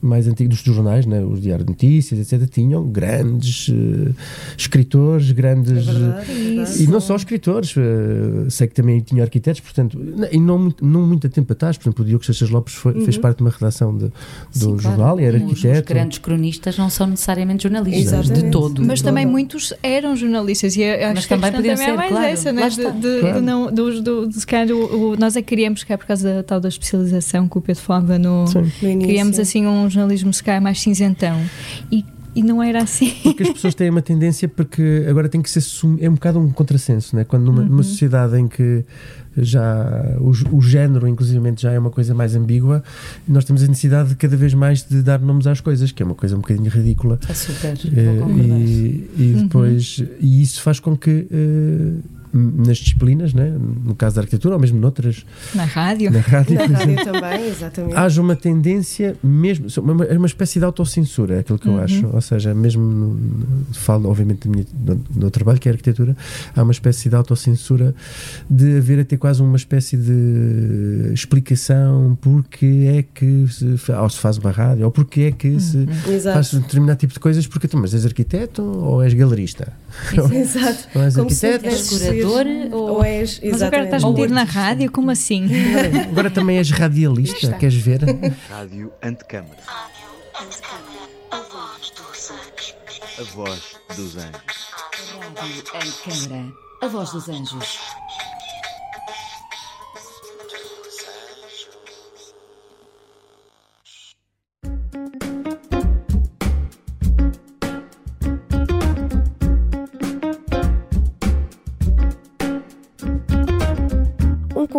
[0.00, 1.20] mais antigas dos jornais, né?
[1.20, 4.14] os diários de notícias, etc., tinham grandes uh,
[4.56, 5.88] escritores, grandes.
[5.88, 9.98] É verdade, é e não só escritores, uh, sei que também tinham arquitetos, portanto,
[10.32, 13.04] e não, não muito tempo atrás, por exemplo, o Diogo Seixas Lopes foi, uhum.
[13.04, 14.12] fez parte de uma redação de, do
[14.52, 15.20] Sim, jornal claro.
[15.20, 15.80] e era arquiteto.
[15.80, 18.44] Os grandes cronistas não são necessariamente jornalistas, Exatamente.
[18.46, 18.84] de todo.
[18.84, 22.26] Mas também muitos eram jornalistas e acho Mas que também podiam ser, é mais claro.
[22.26, 22.68] essa, né?
[22.68, 23.42] de, de, claro.
[23.42, 26.34] não, do, do, de, se calhar, o, nós é que queríamos, que é por causa
[26.34, 28.46] da tal da especialização que o Pedro falava no.
[28.46, 28.70] Sim.
[29.18, 31.40] Queríamos assim um jornalismo se calhar mais cinzentão.
[31.90, 32.04] E
[32.38, 33.10] e não era assim.
[33.22, 35.60] Porque as pessoas têm uma tendência, porque agora tem que ser.
[36.00, 37.24] É um bocado um contrassenso, né?
[37.24, 37.68] quando numa, uhum.
[37.68, 38.84] numa sociedade em que
[39.36, 42.82] já o, o género, inclusive, já é uma coisa mais ambígua,
[43.26, 46.06] nós temos a necessidade de cada vez mais de dar nomes às coisas, que é
[46.06, 47.18] uma coisa um bocadinho ridícula.
[47.28, 47.76] É super.
[47.86, 53.56] Eh, e, e, depois, e isso faz com que uh, nas disciplinas, né?
[53.84, 55.24] no caso da arquitetura, ou mesmo noutras.
[55.54, 56.10] Na rádio.
[56.10, 57.96] Na rádio, Na rádio também, exatamente.
[57.96, 59.66] Haja uma tendência, mesmo.
[59.78, 61.80] Uma, uma espécie de autocensura, é aquilo que eu Uhum.
[61.82, 62.06] acho.
[62.12, 62.82] Ou seja, mesmo.
[62.82, 63.18] No,
[63.74, 66.16] falo, obviamente, do, meu trabalho, que é a arquitetura,
[66.56, 67.94] há uma espécie de autocensura
[68.48, 72.66] de haver até quase uma espécie de explicação porque
[72.98, 76.34] é que se, ou se faz uma rádio, ou porque é que se Exato.
[76.34, 79.72] faz um determinado tipo de coisas, porque tu, mas és arquiteto ou és galerista?
[80.32, 80.88] Exato.
[80.94, 81.74] Ou és Como se arquiteto?
[82.24, 83.40] Ou- ou és.
[83.42, 84.16] Mas agora estás exatamente.
[84.20, 84.90] metido na rádio?
[84.92, 85.44] Como assim?
[85.70, 88.00] Agora, agora também és radialista, queres ver?
[88.48, 89.56] Rádio Antecâmara.
[93.18, 94.68] A voz dos anjos.
[95.34, 96.52] Rádio Antecâmara.
[96.80, 97.78] A voz dos anjos.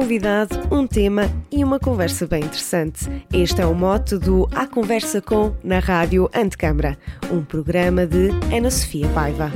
[0.10, 3.08] Convidado, um tema e uma conversa bem interessante.
[3.32, 6.98] Este é o mote do A Conversa com na Rádio Antecâmara,
[7.32, 9.52] um programa de Ana Sofia Paiva.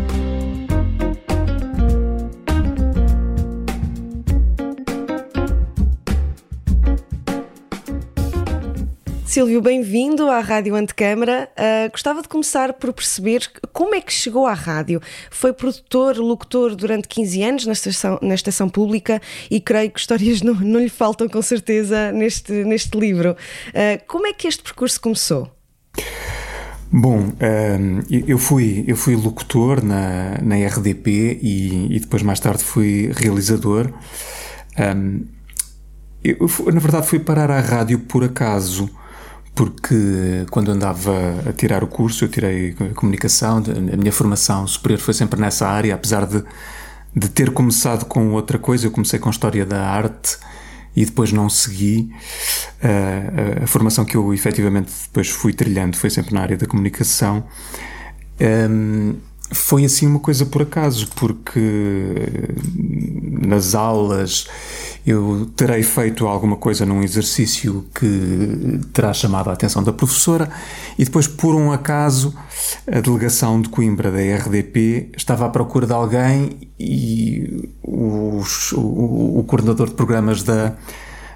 [9.33, 11.49] Silvio, bem-vindo à Rádio Antecâmara.
[11.57, 15.01] Ah, gostava de começar por perceber como é que chegou à rádio.
[15.31, 19.19] Foi produtor, locutor durante 15 anos na estação, na estação pública
[19.49, 23.35] e creio que histórias não, não lhe faltam com certeza neste, neste livro.
[23.73, 25.49] Ah, como é que este percurso começou?
[26.91, 32.63] Bom, ehm, eu fui, eu fui locutor na, na RDP e, e depois mais tarde
[32.63, 33.91] fui realizador.
[34.77, 35.21] Ehm,
[36.23, 36.37] eu,
[36.71, 38.91] na verdade fui parar à rádio por acaso,
[39.55, 41.13] porque quando andava
[41.47, 45.93] a tirar o curso, eu tirei comunicação, a minha formação superior foi sempre nessa área,
[45.93, 46.43] apesar de,
[47.15, 50.37] de ter começado com outra coisa, eu comecei com História da Arte
[50.95, 52.11] e depois não segui.
[52.81, 57.43] A, a formação que eu efetivamente depois fui trilhando foi sempre na área da comunicação.
[58.69, 59.15] Um,
[59.51, 61.59] foi assim uma coisa por acaso, porque
[63.47, 64.47] nas aulas
[65.05, 70.49] eu terei feito alguma coisa num exercício que terá chamado a atenção da professora
[70.97, 72.33] e depois, por um acaso,
[72.89, 79.43] a delegação de Coimbra da RDP estava à procura de alguém e os- o, o
[79.45, 80.73] coordenador de programas da,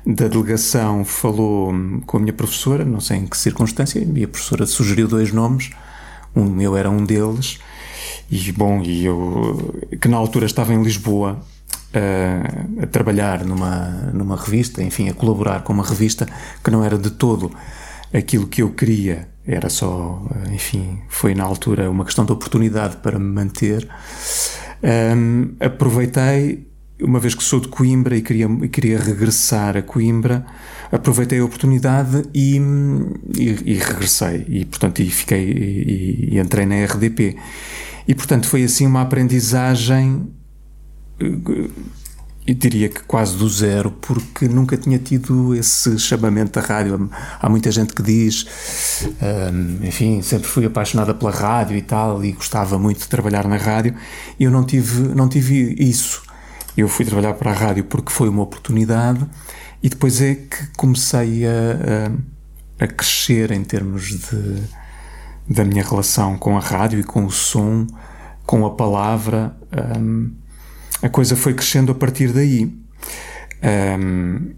[0.06, 1.74] da delegação falou
[2.06, 5.72] com a minha professora, não sei em que circunstância, e a professora sugeriu dois nomes,
[6.34, 7.60] um meu era um deles,
[8.32, 11.42] e bom, e eu que na altura estava em Lisboa
[11.94, 16.28] a, a trabalhar numa, numa revista, enfim, a colaborar com uma revista
[16.64, 17.52] que não era de todo
[18.14, 20.22] aquilo que eu queria, era só,
[20.52, 23.88] enfim, foi na altura uma questão de oportunidade para me manter.
[24.84, 26.68] Hum, aproveitei,
[27.02, 30.46] uma vez que sou de Coimbra e queria, queria regressar a Coimbra,
[30.92, 32.58] aproveitei a oportunidade e,
[33.38, 34.46] e, e regressei.
[34.50, 37.38] E, portanto, e fiquei e, e entrei na RDP.
[38.08, 40.37] E, portanto, foi assim uma aprendizagem eh,
[41.20, 47.10] eu diria que quase do zero, porque nunca tinha tido esse chamamento da rádio.
[47.42, 48.48] Há muita gente que diz,
[49.22, 53.58] hum, enfim, sempre fui apaixonada pela rádio e tal, e gostava muito de trabalhar na
[53.58, 53.94] rádio.
[54.40, 56.24] Eu não tive, não tive isso.
[56.78, 59.28] Eu fui trabalhar para a rádio porque foi uma oportunidade,
[59.84, 62.12] e depois é que comecei a,
[62.80, 64.64] a, a crescer em termos de,
[65.50, 67.86] da minha relação com a rádio e com o som,
[68.46, 69.54] com a palavra.
[70.00, 70.32] hum,
[71.02, 72.72] a coisa foi crescendo a partir daí.
[73.62, 74.54] Ahm,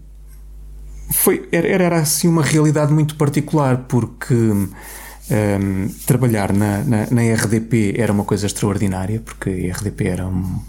[1.10, 7.94] foi, era, era assim uma realidade muito particular, porque ahm, trabalhar na, na, na RDP
[7.96, 10.60] era uma coisa extraordinária, porque a RDP era, um,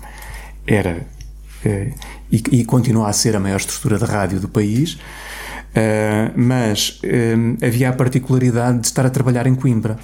[0.66, 1.06] era
[1.64, 1.94] eh,
[2.32, 4.98] e, e continua a ser a maior estrutura de rádio do país,
[5.76, 9.98] ah, mas ahm, havia a particularidade de estar a trabalhar em Coimbra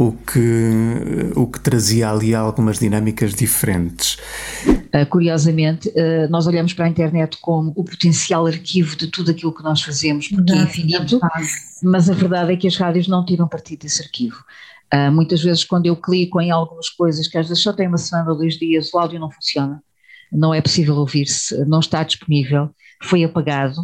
[0.00, 4.16] o que, o que trazia ali algumas dinâmicas diferentes.
[4.66, 9.54] Uh, curiosamente, uh, nós olhamos para a internet como o potencial arquivo de tudo aquilo
[9.54, 11.20] que nós fazemos, porque é infinito,
[11.82, 14.42] mas a verdade é que as rádios não tiram partido desse arquivo.
[14.92, 17.98] Uh, muitas vezes, quando eu clico em algumas coisas que às vezes só tem uma
[17.98, 19.82] semana ou dois dias, o áudio não funciona,
[20.32, 22.70] não é possível ouvir-se, não está disponível,
[23.02, 23.82] foi apagado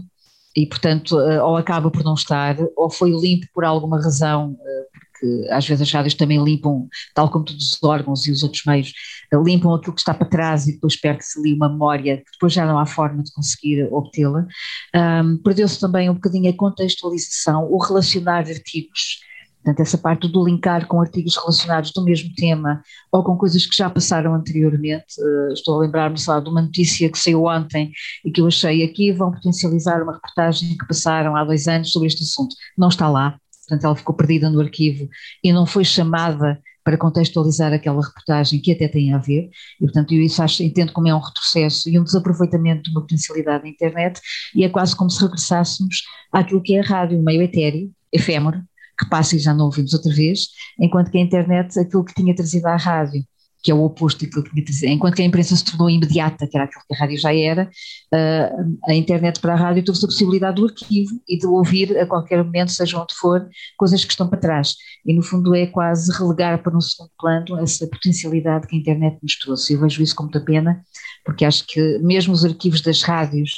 [0.56, 4.95] e, portanto, uh, ou acaba por não estar, ou foi limpo por alguma razão, uh,
[5.18, 8.62] porque às vezes as rádios também limpam, tal como todos os órgãos e os outros
[8.66, 8.92] meios,
[9.32, 12.52] uh, limpam aquilo que está para trás e depois perde-se ali uma memória que depois
[12.52, 14.46] já não há forma de conseguir obtê-la.
[14.94, 19.20] Um, Perdeu-se também um bocadinho a contextualização, o relacionar artigos.
[19.56, 23.76] Portanto, essa parte do linkar com artigos relacionados do mesmo tema ou com coisas que
[23.76, 25.06] já passaram anteriormente.
[25.18, 27.90] Uh, estou a lembrar-me, de uma notícia que saiu ontem
[28.24, 32.06] e que eu achei aqui vão potencializar uma reportagem que passaram há dois anos sobre
[32.06, 32.54] este assunto.
[32.78, 35.08] Não está lá, portanto ela ficou perdida no arquivo
[35.42, 39.50] e não foi chamada para contextualizar aquela reportagem que até tem a ver,
[39.80, 43.00] e portanto eu isso acho, entendo como é um retrocesso e um desaproveitamento de uma
[43.00, 44.20] potencialidade da internet,
[44.54, 46.02] e é quase como se regressássemos
[46.32, 48.62] àquilo que é a rádio, meio etéreo, efêmero,
[48.96, 50.46] que passa e já não ouvimos outra vez,
[50.78, 53.24] enquanto que a internet, aquilo que tinha trazido à rádio,
[53.66, 56.46] que é o oposto daquilo que tinha trazido, enquanto que a imprensa se tornou imediata,
[56.46, 57.68] que era aquilo que a rádio já era,
[58.14, 62.06] uh, a internet para a rádio trouxe a possibilidade do arquivo e de ouvir a
[62.06, 63.44] qualquer momento, seja onde for,
[63.76, 64.76] coisas que estão para trás.
[65.04, 69.18] E no fundo é quase relegar para um segundo plano essa potencialidade que a internet
[69.20, 69.72] nos trouxe.
[69.72, 70.80] Eu vejo isso com muita pena,
[71.24, 73.50] porque acho que mesmo os arquivos das rádios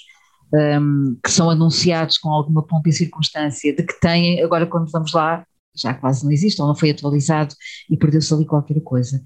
[0.80, 5.12] um, que são anunciados com alguma pompa e circunstância, de que têm, agora quando vamos
[5.12, 5.44] lá,
[5.76, 7.54] já quase não existe, ou não foi atualizado
[7.90, 9.22] e perdeu-se ali qualquer coisa.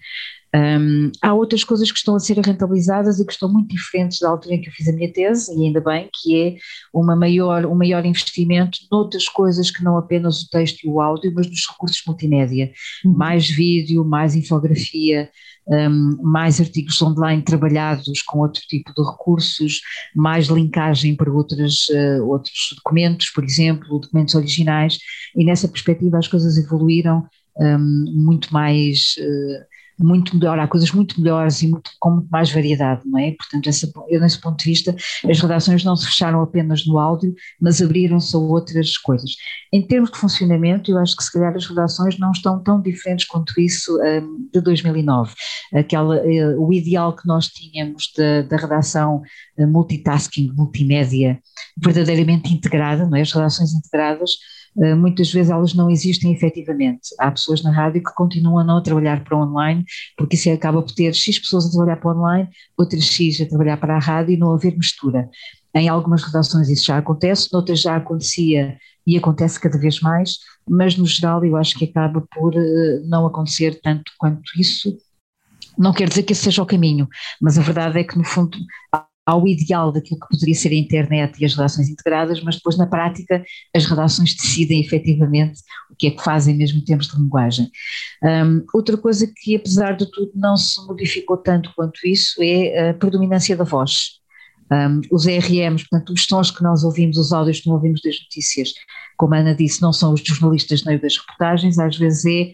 [0.54, 4.28] Um, há outras coisas que estão a ser rentabilizadas e que estão muito diferentes da
[4.28, 6.56] altura em que eu fiz a minha tese, e ainda bem, que é
[6.92, 11.32] uma maior, um maior investimento noutras coisas que não apenas o texto e o áudio,
[11.34, 12.70] mas nos recursos multimédia.
[13.02, 13.16] Uhum.
[13.16, 15.30] Mais vídeo, mais infografia,
[15.66, 19.80] um, mais artigos online trabalhados com outro tipo de recursos,
[20.14, 24.98] mais linkagem para outras, uh, outros documentos, por exemplo, documentos originais,
[25.34, 27.26] e nessa perspectiva as coisas evoluíram
[27.56, 29.14] um, muito mais.
[29.18, 29.71] Uh,
[30.02, 33.32] muito melhor, há coisas muito melhores e muito, com muito mais variedade, não é?
[33.32, 34.94] Portanto, essa, eu, nesse ponto de vista,
[35.28, 39.30] as redações não se fecharam apenas no áudio, mas abriram-se a outras coisas.
[39.72, 43.26] Em termos de funcionamento, eu acho que se calhar as redações não estão tão diferentes
[43.26, 45.32] quanto isso um, de 2009.
[45.74, 49.22] Aquela, uh, o ideal que nós tínhamos da, da redação
[49.58, 51.40] uh, multitasking, multimédia,
[51.76, 53.22] verdadeiramente integrada, não é?
[53.22, 54.30] As redações integradas,
[54.74, 57.10] muitas vezes elas não existem efetivamente.
[57.18, 59.84] Há pessoas na rádio que continuam a não trabalhar para online,
[60.16, 63.76] porque isso acaba por ter X pessoas a trabalhar para online, outras X a trabalhar
[63.76, 65.28] para a rádio e não haver mistura.
[65.74, 70.96] Em algumas redações isso já acontece, noutras já acontecia e acontece cada vez mais, mas
[70.96, 74.96] no geral eu acho que acaba por uh, não acontecer tanto quanto isso.
[75.76, 77.08] Não quer dizer que esse seja o caminho,
[77.40, 78.58] mas a verdade é que no fundo
[79.24, 82.86] ao ideal daquilo que poderia ser a internet e as redações integradas, mas depois na
[82.86, 83.44] prática
[83.74, 85.60] as redações decidem efetivamente
[85.90, 87.70] o que é que fazem mesmo em termos de linguagem.
[88.22, 92.94] Um, outra coisa que apesar de tudo não se modificou tanto quanto isso é a
[92.94, 94.20] predominância da voz.
[94.72, 98.18] Um, os ERMs, portanto os sons que nós ouvimos, os áudios que não ouvimos das
[98.20, 98.72] notícias,
[99.16, 102.52] como a Ana disse, não são os jornalistas nem das reportagens, às vezes é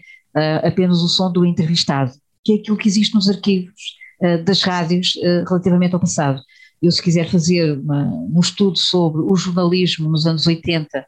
[0.63, 2.11] uh, apenas o som do entrevistado,
[2.43, 6.41] que é aquilo que existe nos arquivos uh, das rádios uh, relativamente ao passado.
[6.81, 11.03] Eu, se quiser fazer uma, um estudo sobre o jornalismo nos anos 80 uh,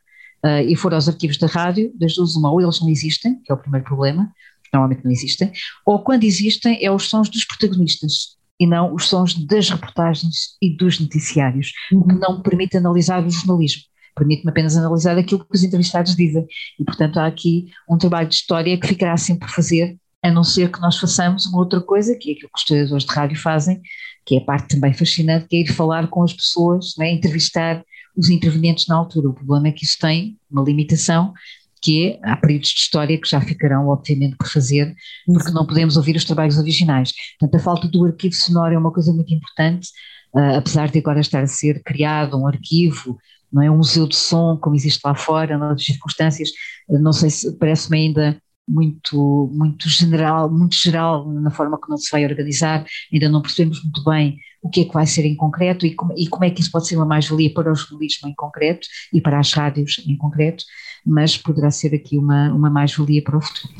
[0.45, 3.51] eh, e for aos arquivos da rádio, das duas uma, ou eles não existem, que
[3.51, 4.29] é o primeiro problema,
[4.73, 5.51] normalmente não existem,
[5.85, 10.75] ou quando existem é os sons dos protagonistas e não os sons das reportagens e
[10.75, 13.81] dos noticiários, o que não permite analisar o jornalismo.
[14.15, 16.45] Permite-me apenas analisar aquilo que os entrevistados dizem.
[16.79, 20.43] E, portanto, há aqui um trabalho de história que ficará sempre por fazer, a não
[20.43, 23.37] ser que nós façamos uma outra coisa, que é aquilo que os historiadores de rádio
[23.37, 23.81] fazem,
[24.25, 27.11] que é a parte também fascinante, que é ir falar com as pessoas, é?
[27.11, 27.83] entrevistar
[28.15, 29.29] os intervenientes na altura.
[29.29, 31.33] O problema é que isso tem uma limitação,
[31.81, 34.93] que é, há períodos de história que já ficarão, obviamente, por fazer,
[35.25, 37.11] porque não podemos ouvir os trabalhos originais.
[37.39, 39.89] Portanto, a falta do arquivo sonoro é uma coisa muito importante,
[40.35, 43.17] uh, apesar de agora estar a ser criado um arquivo,
[43.51, 46.49] não é um museu de som, como existe lá fora, nas circunstâncias,
[46.87, 48.41] não sei se parece-me ainda
[48.71, 54.03] muito, muito general, muito geral na forma como se vai organizar, ainda não percebemos muito
[54.03, 56.61] bem o que é que vai ser em concreto e como, e como é que
[56.61, 60.15] isso pode ser uma mais-valia para o jornalismo em concreto e para as rádios em
[60.15, 60.63] concreto,
[61.05, 63.73] mas poderá ser aqui uma, uma mais-valia para o futuro.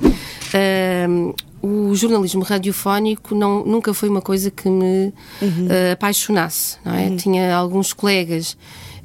[0.54, 5.68] Um, o jornalismo radiofónico não, nunca foi uma coisa que me uhum.
[5.68, 7.08] uh, apaixonasse, não é?
[7.08, 7.16] Uhum.
[7.16, 8.58] Tinha alguns colegas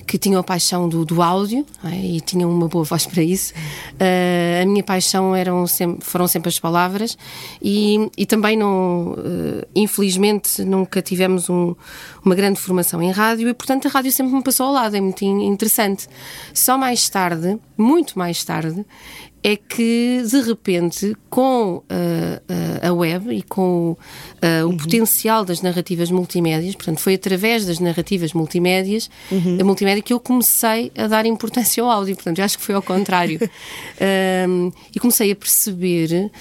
[0.07, 1.97] que tinham a paixão do, do áudio é?
[1.97, 3.53] e tinham uma boa voz para isso.
[3.95, 7.19] Uh, a minha paixão eram sempre, foram sempre as palavras
[7.61, 11.75] e, e também não, uh, infelizmente, nunca tivemos um,
[12.25, 14.97] uma grande formação em rádio e, portanto, a rádio sempre me passou ao lado.
[14.97, 16.09] É muito interessante.
[16.55, 18.87] Só mais tarde, muito mais tarde,
[19.47, 23.97] é que de repente com uh, uh, a web e com uh,
[24.65, 24.77] o uhum.
[24.77, 29.59] potencial das narrativas multimédias, portanto foi através das narrativas multimédias, uhum.
[29.61, 32.75] a multimédia que eu comecei a dar importância ao áudio, portanto eu acho que foi
[32.75, 33.39] ao contrário
[34.49, 36.33] um, e comecei a perceber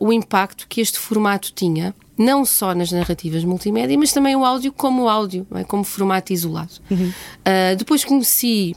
[0.00, 4.72] o impacto que este formato tinha não só nas narrativas multimédia, mas também o áudio
[4.72, 5.64] como áudio, é?
[5.64, 6.72] como formato isolado.
[6.90, 7.12] Uhum.
[7.76, 8.74] depois conheci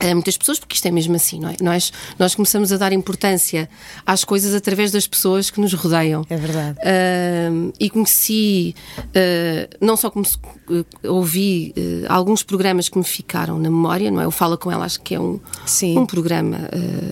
[0.00, 1.56] a muitas pessoas, porque isto é mesmo assim, não é?
[1.60, 3.68] Nós, nós começamos a dar importância
[4.06, 6.24] às coisas através das pessoas que nos rodeiam.
[6.30, 6.78] É verdade.
[6.78, 11.74] Uh, e conheci, uh, não só como uh, ouvi
[12.08, 14.24] alguns programas que me ficaram na memória, não é?
[14.24, 15.40] Eu falo com ela, acho que é um,
[15.96, 16.58] um programa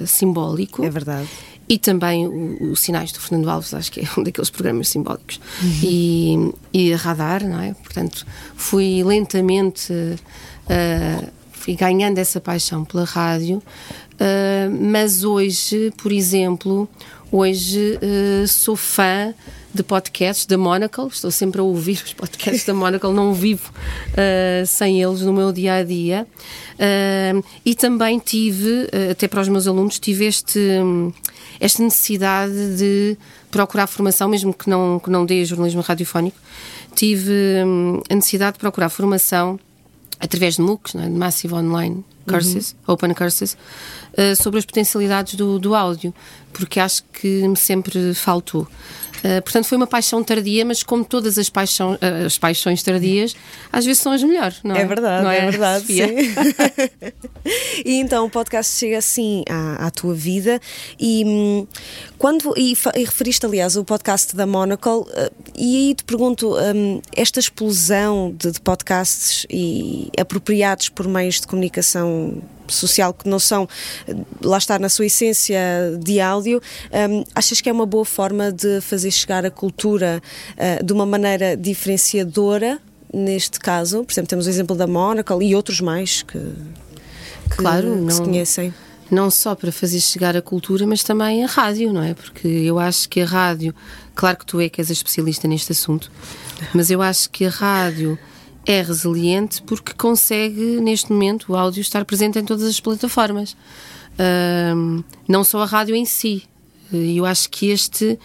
[0.04, 0.84] simbólico.
[0.84, 1.28] É verdade.
[1.68, 2.28] E também
[2.60, 5.40] os Sinais do Fernando Alves, acho que é um daqueles programas simbólicos.
[5.60, 5.80] Uhum.
[5.82, 7.74] E, e a Radar, não é?
[7.74, 8.24] Portanto,
[8.54, 11.32] fui lentamente uh,
[11.66, 16.88] fui ganhando essa paixão pela rádio, uh, mas hoje, por exemplo,
[17.32, 19.34] hoje uh, sou fã
[19.74, 23.72] de podcasts da Monocle, estou sempre a ouvir os podcasts da Monocle, não vivo
[24.12, 26.24] uh, sem eles no meu dia a dia.
[27.64, 30.60] e também tive, até para os meus alunos, tive este,
[31.58, 33.18] esta necessidade de
[33.50, 36.38] procurar formação, mesmo que não, que não dê jornalismo radiofónico,
[36.94, 37.32] tive
[37.66, 39.58] um, a necessidade de procurar formação
[40.20, 41.02] através de MOOCs, é?
[41.02, 42.94] de Massive Online Courses, uhum.
[42.94, 43.56] Open Courses,
[44.12, 46.14] uh, sobre as potencialidades do, do áudio,
[46.52, 48.66] porque acho que me sempre faltou.
[49.18, 53.34] Uh, portanto, foi uma paixão tardia, mas como todas as, paixão, uh, as paixões tardias,
[53.72, 54.82] às vezes são as melhores, não é?
[54.82, 55.86] É verdade, não é, é verdade.
[57.84, 60.60] e então o podcast chega assim à, à tua vida
[60.98, 61.66] e hum,
[62.18, 67.00] quando e, e, referiste aliás o podcast da Monocle uh, e aí te pergunto um,
[67.14, 72.42] esta explosão de, de podcasts e apropriados por meios de comunicação
[72.72, 73.68] social que não são,
[74.42, 75.58] lá está na sua essência
[76.02, 76.60] de áudio,
[77.10, 81.06] um, achas que é uma boa forma de fazer chegar a cultura uh, de uma
[81.06, 82.78] maneira diferenciadora?
[83.12, 87.94] Neste caso, por exemplo, temos o exemplo da Monaco e outros mais que, que, claro,
[87.94, 88.74] que não, se conhecem
[89.10, 92.14] não só para fazer chegar a cultura, mas também a rádio, não é?
[92.14, 93.74] Porque eu acho que a rádio,
[94.14, 96.10] claro que tu é que és a especialista neste assunto,
[96.74, 98.18] mas eu acho que a rádio
[98.66, 103.56] é resiliente porque consegue, neste momento, o áudio estar presente em todas as plataformas.
[104.18, 106.42] Um, não só a rádio em si.
[106.92, 108.18] E eu acho que este,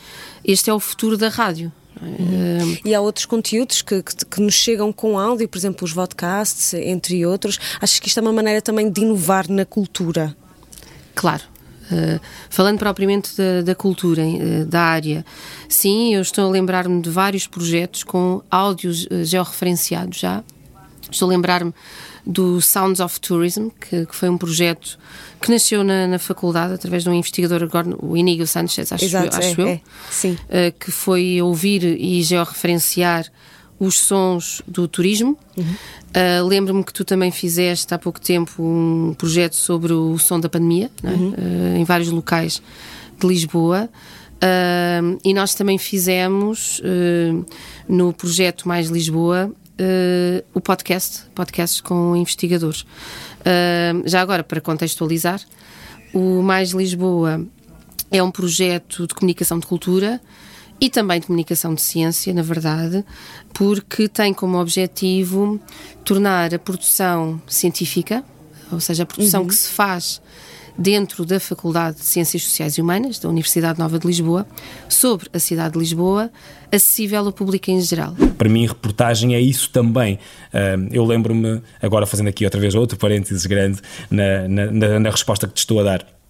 [0.44, 1.72] este é o futuro da rádio.
[2.02, 2.78] Uhum.
[2.84, 6.74] E há outros conteúdos que, que, que, nos chegam com áudio, por exemplo, os podcasts,
[6.74, 7.60] entre outros.
[7.80, 10.36] Acho que isto é uma maneira também de inovar na cultura.
[11.14, 11.51] Claro, Uh,
[12.50, 15.26] falando propriamente da, da cultura, uh, da área,
[15.68, 20.44] sim, eu estou a lembrar-me de vários projetos com áudios uh, georreferenciados já.
[21.10, 21.74] Estou a lembrar-me
[22.26, 24.98] do Sounds of Tourism, que, que, foi um projeto
[25.42, 29.36] que nasceu na, na, faculdade através de um investigador, agora, o Inigo Sanchez, acho, Exato,
[29.36, 29.82] eu, acho é,
[30.24, 30.72] eu, é.
[30.72, 33.26] Que foi ouvir e georreferenciar
[33.82, 35.36] os sons do turismo.
[35.58, 35.64] Uhum.
[35.64, 40.48] Uh, Lembro-me que tu também fizeste há pouco tempo um projeto sobre o som da
[40.48, 41.08] pandemia, é?
[41.08, 41.30] uhum.
[41.32, 42.62] uh, em vários locais
[43.20, 43.90] de Lisboa.
[44.36, 46.82] Uh, e nós também fizemos
[47.90, 49.52] no projeto Mais Lisboa
[50.54, 52.86] o podcast, podcasts com investigadores.
[54.06, 55.42] já agora, para contextualizar,
[56.14, 57.44] o Mais Lisboa
[58.12, 60.22] é um projeto de comunicação de cultura
[60.82, 63.06] e também de comunicação de ciência, na verdade,
[63.54, 65.60] porque tem como objetivo
[66.04, 68.24] tornar a produção científica,
[68.72, 69.48] ou seja, a produção uhum.
[69.48, 70.20] que se faz
[70.76, 74.48] dentro da Faculdade de Ciências Sociais e Humanas da Universidade Nova de Lisboa,
[74.90, 76.32] sobre a cidade de Lisboa,
[76.72, 78.16] acessível ao público em geral.
[78.38, 80.18] Para mim, reportagem é isso também.
[80.90, 85.54] Eu lembro-me, agora fazendo aqui outra vez outro parênteses grande na, na, na resposta que
[85.54, 86.21] te estou a dar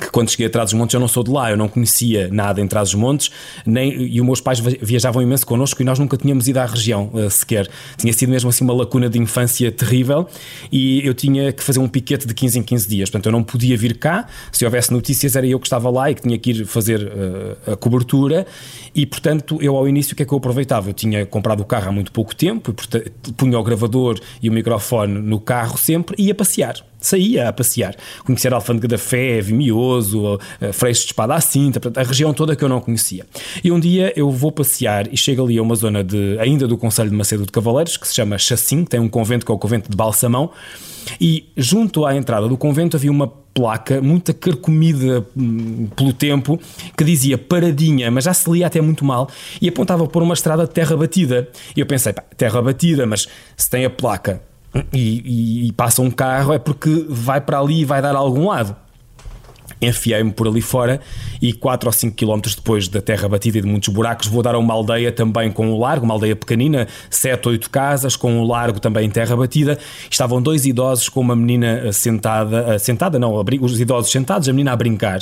[0.00, 2.66] que quando cheguei a Trás-os-Montes eu não sou de lá, eu não conhecia nada em
[2.66, 3.30] Trás-os-Montes,
[3.66, 7.10] nem e os meus pais viajavam imenso connosco e nós nunca tínhamos ido à região
[7.12, 7.68] uh, sequer.
[7.96, 10.28] Tinha sido mesmo assim uma lacuna de infância terrível
[10.72, 13.42] e eu tinha que fazer um piquete de 15 em 15 dias, portanto eu não
[13.42, 16.50] podia vir cá, se houvesse notícias era eu que estava lá e que tinha que
[16.50, 18.46] ir fazer uh, a cobertura
[18.94, 20.90] e portanto eu ao início o que é que eu aproveitava?
[20.90, 24.48] Eu tinha comprado o carro há muito pouco tempo e portanto, punha o gravador e
[24.48, 27.94] o microfone no carro sempre e ia passear saía a passear,
[28.24, 32.56] conhecer a Alfândega da Fé, Vimioso, eh, Freixo de Espada à Cinta, a região toda
[32.56, 33.26] que eu não conhecia.
[33.62, 36.76] E um dia eu vou passear e chego ali a uma zona de, ainda do
[36.76, 39.58] Conselho de Macedo de Cavaleiros, que se chama Chassim, tem um convento que é o
[39.58, 40.50] convento de Balsamão,
[41.20, 46.58] e junto à entrada do convento havia uma placa muito carcomida hum, pelo tempo
[46.96, 49.28] que dizia paradinha, mas já se lia até muito mal
[49.60, 51.48] e apontava por uma estrada de terra batida.
[51.76, 54.42] E eu pensei, pá, terra batida, mas se tem a placa
[54.92, 58.18] e, e, e, passa um carro é porque vai para ali e vai dar a
[58.18, 58.76] algum lado.
[59.80, 61.00] Enfiei-me por ali fora
[61.40, 64.54] e 4 ou 5 quilómetros depois da terra batida e de muitos buracos vou dar
[64.54, 68.44] a uma aldeia também com um largo, uma aldeia pequenina, 7, 8 casas, com um
[68.44, 69.78] largo também em terra batida.
[70.10, 74.76] Estavam dois idosos com uma menina sentada, sentada não, os idosos sentados, a menina a
[74.76, 75.20] brincar.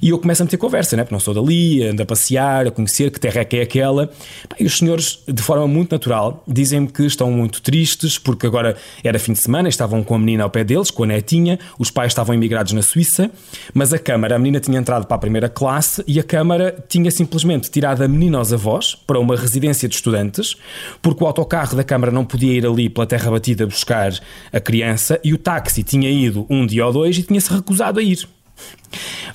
[0.00, 1.02] E eu começo a meter conversa, né?
[1.04, 4.10] porque não sou dali, ando a passear, a conhecer que terra é que é aquela.
[4.58, 9.18] E os senhores, de forma muito natural, dizem-me que estão muito tristes porque agora era
[9.18, 12.12] fim de semana, estavam com a menina ao pé deles, com a netinha, os pais
[12.12, 13.30] estavam emigrados na Suíça,
[13.74, 17.10] mas a Câmara, a menina tinha entrado para a primeira classe e a Câmara tinha
[17.10, 20.56] simplesmente tirado a menina aos avós para uma residência de estudantes,
[21.02, 24.12] porque o autocarro da Câmara não podia ir ali pela terra batida buscar
[24.52, 28.02] a criança e o táxi tinha ido um dia ou dois e tinha-se recusado a
[28.02, 28.26] ir.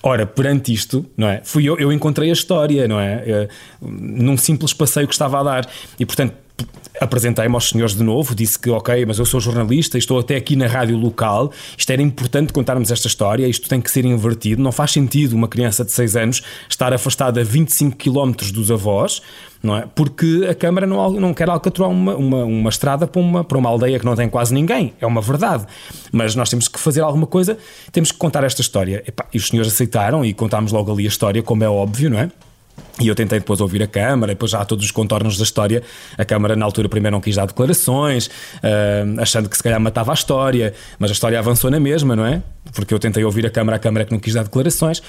[0.03, 1.41] Ora, perante isto, não é?
[1.43, 3.23] Fui eu, eu encontrei a história, não é?
[3.25, 3.47] Eh,
[3.81, 5.69] num simples passeio que estava a dar.
[5.99, 6.33] E portanto,
[6.99, 10.55] apresentei-me aos senhores de novo, disse que ok, mas eu sou jornalista, estou até aqui
[10.55, 14.72] na rádio local, isto era importante contarmos esta história, isto tem que ser invertido, não
[14.72, 19.22] faz sentido uma criança de 6 anos estar afastada a 25 km dos avós,
[19.64, 19.88] não é?
[19.95, 23.70] Porque a Câmara não, não quer alcatrar uma, uma, uma estrada para uma, para uma
[23.70, 25.66] aldeia que não tem quase ninguém, é uma verdade.
[26.12, 27.57] Mas nós temos que fazer alguma coisa,
[27.91, 29.03] temos que contar esta história.
[29.34, 32.32] e os senhores aceitaram e contámos logo ali a história, como é óbvio, não é?
[32.99, 35.82] E eu tentei depois ouvir a Câmara, depois já há todos os contornos da história.
[36.17, 40.11] A Câmara, na altura, primeiro não quis dar declarações, uh, achando que se calhar matava
[40.11, 42.43] a história, mas a história avançou na mesma, não é?
[42.74, 45.01] Porque eu tentei ouvir a Câmara, a Câmara que não quis dar declarações.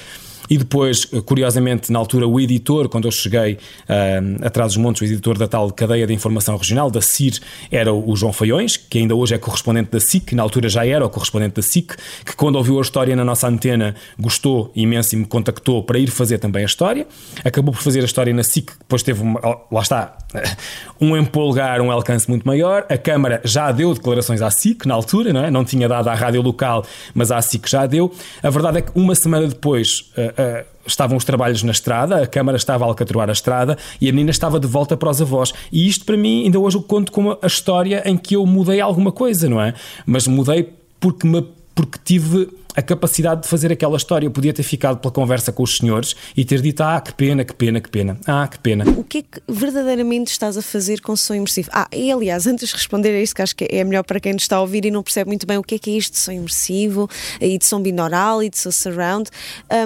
[0.49, 5.05] E depois, curiosamente, na altura, o editor, quando eu cheguei uh, atrás dos montes, o
[5.05, 7.41] editor da tal cadeia de informação regional, da CIR,
[7.71, 11.05] era o João Faiões, que ainda hoje é correspondente da SIC, na altura já era
[11.05, 15.19] o correspondente da SIC, que quando ouviu a história na nossa antena gostou imenso e
[15.19, 17.07] me contactou para ir fazer também a história.
[17.45, 19.41] Acabou por fazer a história na SIC, depois teve, uma,
[19.71, 20.17] lá está,
[21.01, 22.85] um empolgar, um alcance muito maior.
[22.89, 25.51] A Câmara já deu declarações à SIC na altura, não é?
[25.51, 26.85] Não tinha dado à rádio local,
[27.15, 28.13] mas à SIC já deu.
[28.43, 32.57] A verdade é que uma semana depois uh, estavam os trabalhos na estrada, a Câmara
[32.57, 35.53] estava a alcatroar a estrada e a menina estava de volta para os avós.
[35.71, 38.81] E isto para mim, ainda hoje eu conto como a história em que eu mudei
[38.81, 39.75] alguma coisa, não é?
[40.05, 41.43] Mas mudei porque, me,
[41.75, 44.27] porque tive a capacidade de fazer aquela história.
[44.27, 47.45] Eu podia ter ficado pela conversa com os senhores e ter dito: Ah, que pena,
[47.45, 48.19] que pena, que pena.
[48.27, 48.85] Ah, que pena.
[48.97, 51.71] O que é que verdadeiramente estás a fazer com som imersivo?
[51.73, 54.33] Ah, e aliás, antes de responder a isto, que acho que é melhor para quem
[54.33, 56.13] nos está a ouvir e não percebe muito bem o que é que é isto
[56.13, 57.09] de som imersivo
[57.41, 59.31] e de som binaural e de som surround,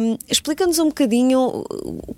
[0.02, 1.64] um, explica-nos um bocadinho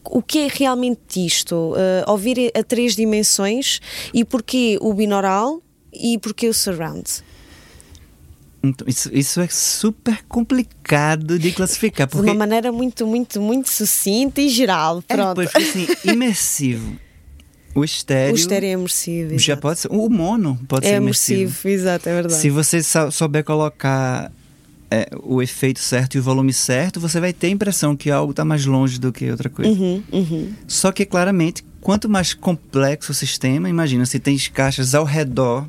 [0.05, 3.81] o que é realmente isto, uh, ouvir a três dimensões
[4.13, 5.63] e porquê o binaural
[5.93, 7.28] e porquê o surround.
[8.63, 12.09] Então, isso, isso é super complicado de classificar.
[12.09, 12.25] Porque...
[12.25, 15.03] De uma maneira muito, muito, muito sucinta e geral.
[15.09, 15.43] É, Pronto.
[15.43, 16.97] É, assim, imersivo.
[17.75, 18.35] O estéreo.
[18.35, 19.39] O estéreo é imersivo.
[19.39, 19.89] Já pode ser.
[19.93, 21.41] O mono pode é ser imersivo.
[21.43, 21.69] imersivo.
[21.69, 22.41] Exato, é verdade.
[22.41, 24.33] Se você souber colocar
[24.91, 28.33] é, o efeito certo e o volume certo, você vai ter a impressão que algo
[28.33, 29.71] está mais longe do que outra coisa.
[29.71, 30.53] Uhum, uhum.
[30.67, 35.67] Só que, claramente, quanto mais complexo o sistema, imagina, se tem caixas ao redor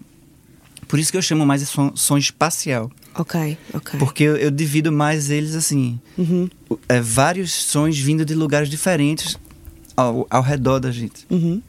[0.90, 2.92] por isso que eu chamo mais de som, som espacial.
[3.14, 4.00] Ok, ok.
[4.00, 6.00] Porque eu, eu divido mais eles assim.
[6.18, 6.50] Uhum.
[6.90, 9.38] É, vários sons vindo de lugares diferentes
[9.96, 11.28] ao, ao redor da gente.
[11.30, 11.62] Uhum.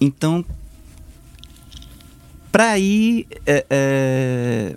[0.00, 0.44] Então,
[2.52, 4.76] para aí, é, é,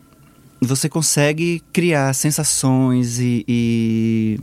[0.59, 4.39] você consegue criar sensações e, e,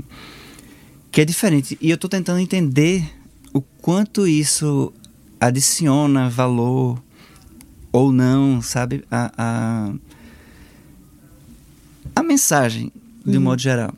[1.10, 1.76] que é diferente.
[1.80, 3.04] E eu estou tentando entender
[3.52, 4.92] o quanto isso
[5.40, 7.02] adiciona valor
[7.92, 9.04] ou não, sabe?
[9.10, 9.92] A, a,
[12.16, 12.92] a mensagem,
[13.24, 13.44] de um uhum.
[13.44, 13.92] modo geral.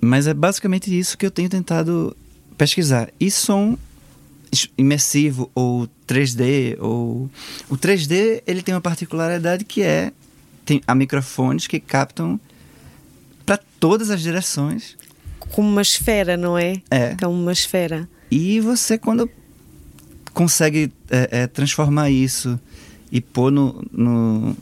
[0.00, 2.16] Mas é basicamente isso que eu tenho tentado
[2.56, 3.10] pesquisar.
[3.18, 3.76] E som
[4.78, 7.28] imersivo ou 3D ou
[7.68, 10.12] o 3D ele tem uma particularidade que é
[10.64, 12.38] tem há microfones que captam
[13.44, 14.96] para todas as direções
[15.50, 19.28] como uma esfera não é é como uma esfera e você quando
[20.34, 22.60] consegue é, é, transformar isso
[23.10, 24.56] e pôr no, no,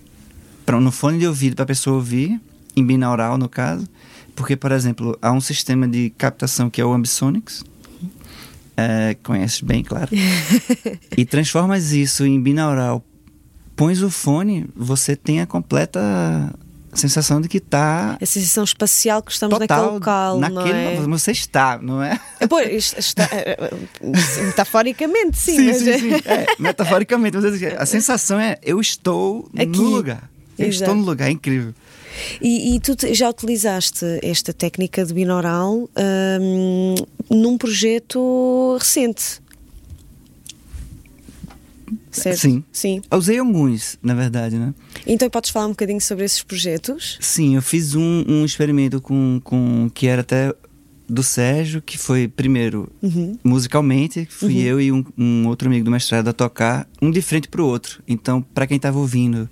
[0.64, 2.38] pra, no fone de ouvido para a pessoa ouvir,
[2.76, 3.88] em binaural no caso,
[4.36, 7.64] porque, por exemplo, há um sistema de captação que é o Ambisonics,
[8.76, 10.10] é, conheces bem, claro,
[11.16, 13.02] e transformas isso em binaural,
[13.74, 16.00] pões o fone, você tem a completa
[16.92, 18.18] a sensação de que está.
[18.20, 20.38] A sensação espacial que estamos total, naquele local.
[20.38, 21.18] Naquele, não é?
[21.18, 22.20] Você está, não é?
[22.38, 25.56] é pois, está, é, é, metaforicamente, sim.
[25.56, 25.76] Sim, mas...
[25.78, 26.22] sim, sim.
[26.26, 27.38] É, metaforicamente.
[27.38, 29.66] Mas a sensação é: eu estou Aqui.
[29.66, 30.30] no lugar.
[30.58, 30.82] Eu Exato.
[30.82, 31.72] estou no lugar, é incrível.
[32.40, 35.88] E, e, tu já utilizaste esta técnica de binaural
[36.40, 36.94] hum,
[37.30, 39.41] num projeto recente?
[42.12, 42.38] Certo?
[42.38, 42.64] Sim.
[42.70, 43.02] Sim.
[43.10, 44.72] Eu usei alguns, na verdade, né?
[45.06, 47.18] Então podes falar um bocadinho sobre esses projetos?
[47.20, 50.54] Sim, eu fiz um, um experimento com, com que era até
[51.08, 53.36] do Sérgio, que foi primeiro Uhum.
[53.44, 54.60] musicalmente, fui Uhum.
[54.60, 58.02] eu e um, um outro amigo do mestrado a tocar, um de frente pro outro.
[58.08, 59.48] Então, para quem tava ouvindo,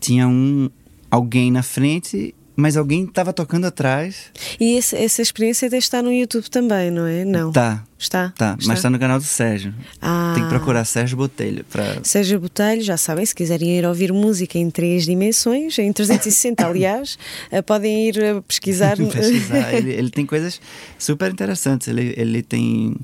[0.00, 0.68] tinha um
[1.10, 4.16] alguém na frente, mas alguém tava tocando atrás.
[4.58, 7.24] E esse- essa experiência deve estar no YouTube também, não é?
[7.24, 7.52] Não.
[7.52, 7.84] Tá.
[7.96, 8.32] Está?
[8.36, 9.72] Tá, mas tá no canal do Sérgio.
[10.02, 10.32] Ah.
[10.34, 14.58] Tem que procurar Sérgio Botelho para Sérgio Botelho, já sabem, se quiserem ir ouvir música
[14.58, 17.16] em três dimensões, em 360, aliás,
[17.50, 18.96] eh, podem ir eh, pesquisar.
[18.96, 19.72] pesquisar.
[19.74, 20.60] ele, ele tem coisas
[20.98, 21.86] super interessantes.
[21.88, 22.96] Ele, ele tem.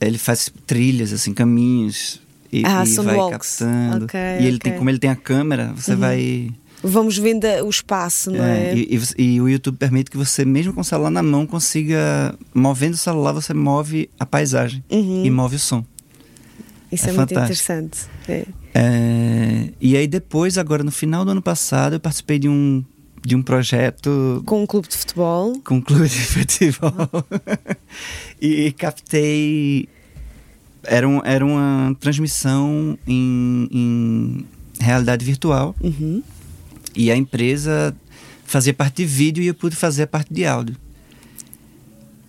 [0.00, 2.20] Ele faz trilhas, assim, caminhos.
[2.52, 3.58] E, Ah, e vai walks.
[3.58, 4.04] captando.
[4.06, 4.58] Ok, e ele ok.
[4.58, 5.98] tem, como ele tem a câmera, você Uhum.
[5.98, 6.50] vai.
[6.82, 8.70] Vamos vendo o espaço, não é?
[8.70, 11.46] É, e, e e o YouTube permite que você, mesmo com o celular na mão,
[11.46, 12.34] consiga.
[12.54, 15.24] Movendo o celular, você move a paisagem Uhum.
[15.24, 15.84] e move o som.
[16.90, 17.98] Isso é, é muito interessante.
[18.28, 18.44] É.
[18.74, 22.82] É, e aí depois, agora no final do ano passado, eu participei de um,
[23.24, 25.60] de um projeto Com um clube de futebol.
[25.64, 26.92] com um clube de futebol
[28.40, 29.88] e captei
[30.82, 34.46] era, um, era uma transmissão em, em
[34.80, 36.22] realidade virtual Uhum.
[37.04, 37.96] E a empresa
[38.44, 40.76] fazia parte de vídeo e eu pude fazer a parte de áudio.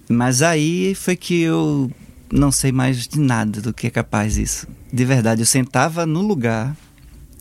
[0.09, 1.89] Mas aí foi que eu
[2.31, 6.21] não sei mais de nada do que é capaz isso de verdade eu sentava no
[6.21, 6.75] lugar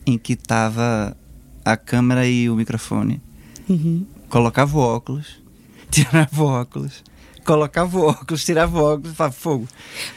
[0.05, 1.15] em que estava
[1.65, 3.21] a câmera e o microfone.
[3.69, 4.05] Uhum.
[4.27, 5.41] colocava o óculos,
[5.89, 7.03] tirava o óculos,
[7.45, 9.67] colocava o óculos, tirava o óculos, falava fogo.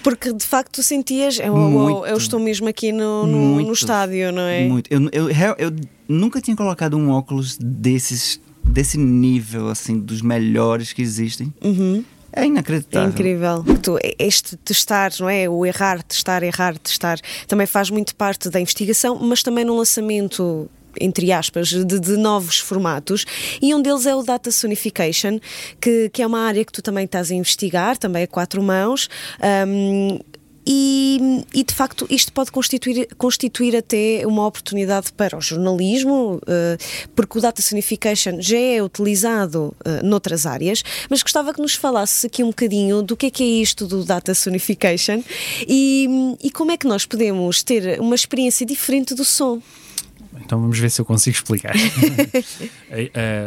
[0.02, 2.06] Porque de facto tu sentias, eu, eu, Muito.
[2.06, 3.66] eu estou mesmo aqui no, no, Muito.
[3.68, 4.66] no estádio, não é?
[4.66, 4.90] Muito.
[4.90, 5.72] Eu, eu, eu
[6.08, 11.52] nunca tinha colocado um óculos desses, desse nível, assim, dos melhores que existem.
[11.62, 12.04] Uhum.
[12.32, 13.08] É É inacreditável.
[13.10, 13.64] incrível.
[13.80, 15.48] Tu, este testar, não é?
[15.48, 20.68] O errar, testar, errar, testar, também faz muito parte da investigação, mas também no lançamento
[21.00, 23.24] entre aspas, de, de novos formatos
[23.60, 25.38] e um deles é o Data Sonification,
[25.80, 29.08] que, que é uma área que tu também estás a investigar, também a quatro mãos.
[29.66, 30.18] hum,
[30.66, 36.78] e, e, de facto isto pode constituir, constituir até uma oportunidade para o jornalismo, eh,
[37.14, 42.26] porque o Data Sonification já é utilizado eh, noutras áreas, mas gostava que nos falasse
[42.26, 45.22] aqui um bocadinho do que é que é isto do Data Sonification
[45.68, 49.60] e, e como é que nós podemos ter uma experiência diferente do som.
[50.42, 51.74] Então vamos ver se eu consigo explicar.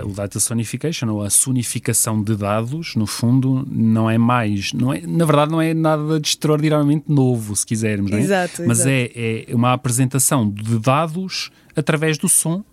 [0.06, 5.02] O data sonification, ou a sonificação de dados, no fundo, não é mais, não é,
[5.02, 8.22] na verdade, não é nada de extraordinariamente novo, se quisermos, não é?
[8.22, 8.90] Exato, Mas exato.
[8.92, 12.64] É, é uma apresentação de dados através do som.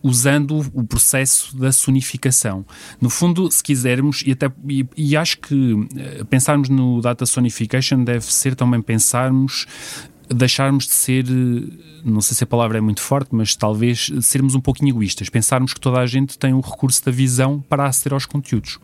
[0.00, 2.64] Usando o processo da sonificação.
[3.00, 8.04] No fundo, se quisermos, e, até, e, e acho que eh, pensarmos no data sonification
[8.04, 9.66] deve ser também pensarmos
[10.34, 11.72] deixarmos de ser, eh,
[12.04, 15.72] não sei se a palavra é muito forte, mas talvez sermos um pouquinho egoístas, pensarmos
[15.74, 18.78] que toda a gente tem o recurso da visão para aceder aos conteúdos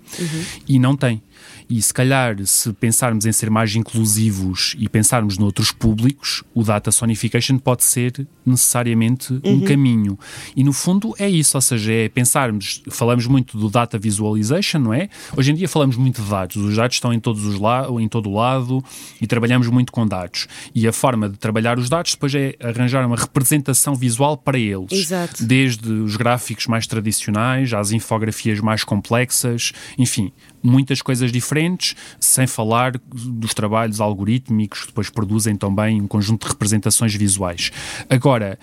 [0.68, 1.22] e não tem.
[1.68, 6.90] E se calhar, se pensarmos em ser mais inclusivos e pensarmos noutros públicos, o data
[6.92, 9.60] sonification pode ser necessariamente um Uhum.
[9.64, 10.18] caminho.
[10.56, 14.92] E no fundo é isso, ou seja, é pensarmos, falamos muito do data visualization, não
[14.94, 15.08] é?
[15.36, 18.08] Hoje em dia falamos muito de dados, os dados estão em todos os la em
[18.08, 18.82] todo o lado
[19.20, 20.46] e trabalhamos muito com dados.
[20.74, 24.92] E a forma de trabalhar os dados depois é arranjar uma representação visual para eles.
[24.92, 25.44] Exato.
[25.44, 30.32] Desde os gráficos mais tradicionais às infografias mais complexas, enfim,
[30.62, 36.52] muitas coisas diferentes, sem falar dos trabalhos algorítmicos que depois produzem também um conjunto de
[36.52, 37.70] representações visuais.
[38.08, 38.58] Agora,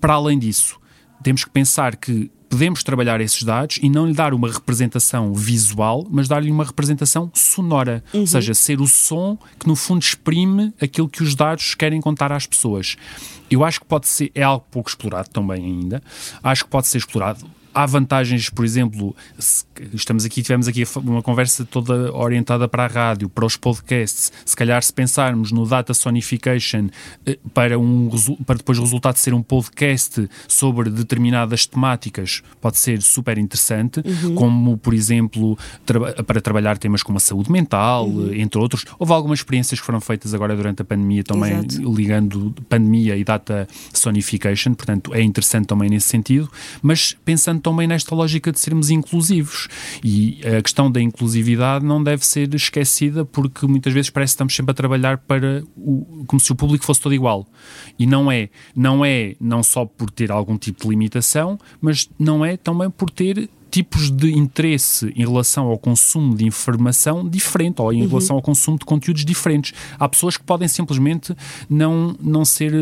[0.00, 0.78] para além disso,
[1.22, 6.06] temos que pensar que podemos trabalhar esses dados e não lhe dar uma representação visual,
[6.10, 8.02] mas dar-lhe uma representação sonora.
[8.12, 12.32] Ou seja, ser o som que no fundo exprime aquilo que os dados querem contar
[12.32, 12.96] às pessoas.
[13.48, 16.02] Eu acho que pode ser, é algo pouco explorado também ainda,
[16.42, 17.46] acho que pode ser explorado.
[17.72, 19.14] Há vantagens, por exemplo,
[19.94, 24.32] estamos aqui, tivemos aqui uma conversa toda orientada para a rádio, para os podcasts.
[24.44, 26.88] Se calhar, se pensarmos no data sonification
[27.24, 28.10] eh, para, um,
[28.44, 34.34] para depois o resultado ser um podcast sobre determinadas temáticas, pode ser super interessante, Uhum.
[34.34, 35.56] como, por exemplo,
[35.86, 38.34] traba- para trabalhar temas como a saúde mental, Uhum.
[38.34, 38.84] entre outros.
[38.98, 41.94] Houve algumas experiências que foram feitas agora durante a pandemia também, Exato.
[41.94, 46.50] ligando pandemia e data sonification, portanto é interessante também nesse sentido,
[46.82, 49.68] mas pensando também nesta lógica de sermos inclusivos.
[50.02, 54.56] E a questão da inclusividade não deve ser esquecida porque muitas vezes parece que estamos
[54.56, 57.46] sempre a trabalhar para o, como se o público fosse todo igual.
[57.98, 62.44] E não é, não é não só por ter algum tipo de limitação, mas não
[62.44, 67.92] é também por ter tipos de interesse em relação ao consumo de informação diferente ou
[67.92, 68.08] em uhum.
[68.08, 69.72] relação ao consumo de conteúdos diferentes.
[69.98, 71.34] Há pessoas que podem simplesmente
[71.68, 72.72] não, não, ser,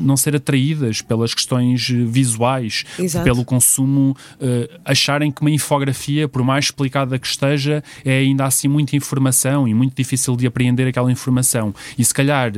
[0.00, 3.24] não ser atraídas pelas questões visuais, Exato.
[3.24, 8.68] pelo consumo, uh, acharem que uma infografia, por mais explicada que esteja, é ainda assim
[8.68, 11.74] muita informação e muito difícil de apreender aquela informação.
[11.98, 12.52] E se calhar,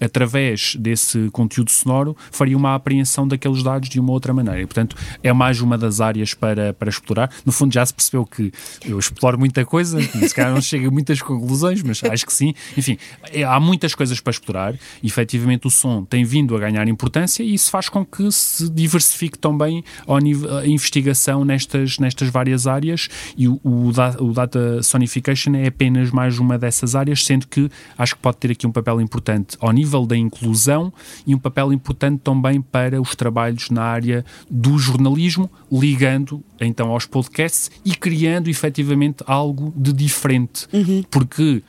[0.00, 4.60] através desse conteúdo sonoro, faria uma apreensão daqueles dados de uma outra maneira.
[4.60, 7.30] E, portanto, é mais uma das áreas para, para explorar.
[7.44, 8.52] No fundo, já se percebeu que
[8.84, 12.54] eu exploro muita coisa, se calhar não chego a muitas conclusões, mas acho que sim.
[12.76, 12.98] Enfim,
[13.32, 17.42] é, há muitas coisas para explorar e, efetivamente, o som tem vindo a ganhar importância
[17.42, 23.48] e isso faz com que se diversifique também a investigação nestas, nestas várias áreas e
[23.48, 28.20] o, o, o Data Sonification é apenas mais uma dessas áreas, sendo que acho que
[28.20, 30.92] pode ter aqui um papel importante ao nível da inclusão
[31.26, 37.06] e um papel importante também para os trabalhos na área do jornalismo, ligando então aos
[37.26, 40.66] podcasts e criando efetivamente algo de diferente.
[40.72, 41.02] Uhum.
[41.10, 41.62] Porque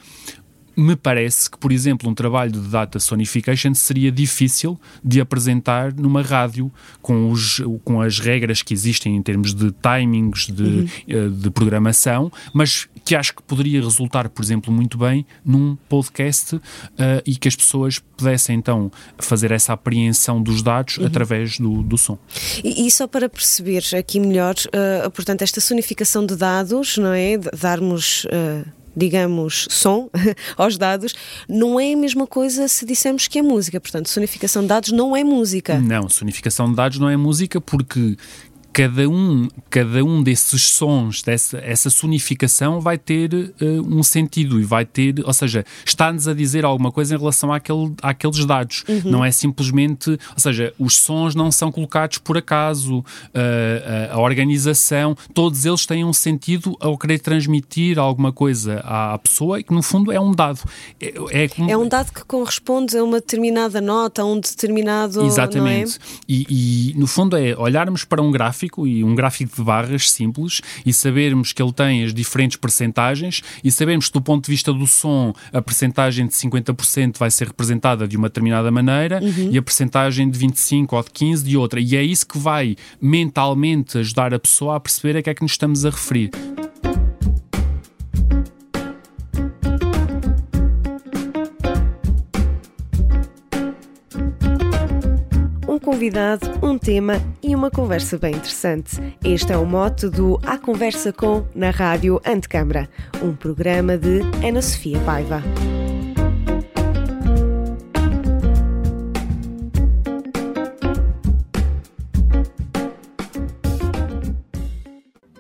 [0.78, 6.22] me parece que, por exemplo, um trabalho de data sonification seria difícil de apresentar numa
[6.22, 6.72] rádio
[7.02, 10.88] com, os, com as regras que existem em termos de timings de, uhum.
[11.08, 16.58] Eh, de programação, mas que acho que poderia resultar, por exemplo, muito bem num podcast
[16.58, 16.62] uh,
[17.26, 21.06] e que as pessoas pudessem então fazer essa apreensão dos dados uhum.
[21.06, 22.20] através do, do som.
[22.64, 27.38] E, e, só para perceber aqui melhor, uh, portanto, esta sonificação de dados, não é?
[27.38, 28.26] Darmos.
[28.26, 30.10] Uh digamos, som
[30.58, 31.14] aos dados,
[31.48, 33.80] não é a mesma coisa se dissermos que é música.
[33.80, 35.80] Portanto, sonificação de dados não é música.
[35.80, 38.18] Não, sonificação de dados não é música porque
[38.78, 43.52] cada um, cada um desses sons, dessa essa sonificação vai ter uh,
[43.88, 47.92] um sentido e vai ter, ou seja, está-nos a dizer alguma coisa em relação àquele,
[48.04, 48.84] àqueles dados.
[48.88, 49.02] Uhum.
[49.06, 54.20] Não é simplesmente, ou seja, os sons não são colocados por acaso, uh, uh, a
[54.20, 59.74] organização, todos eles têm um sentido ao querer transmitir alguma coisa à pessoa e que
[59.74, 60.60] no fundo é um dado.
[61.02, 61.72] É, é, como...
[61.72, 65.26] é um dado que corresponde a uma determinada nota, a um determinado.
[65.26, 65.98] Exatamente.
[65.98, 66.00] É?
[66.30, 70.11] E, e no fundo é olharmos para um gráfico gráfico e um gráfico de barras
[70.11, 74.51] simples e sabermos que ele tem as diferentes percentagens e sabermos que do ponto de
[74.51, 79.49] vista do som a percentagem de 50% vai ser representada de uma determinada maneira uhum.
[79.51, 81.80] e a percentagem de 25 ou de 15 de outra.
[81.80, 85.41] E é isso que vai mentalmente ajudar a pessoa a perceber a que é que
[85.41, 86.32] nos estamos a referir.
[95.80, 99.02] Convidado, um tema e uma conversa bem interessante.
[99.24, 102.90] Este é o mote do A Conversa com na Rádio Antecâmara,
[103.22, 105.42] um programa de Ana Sofia Paiva.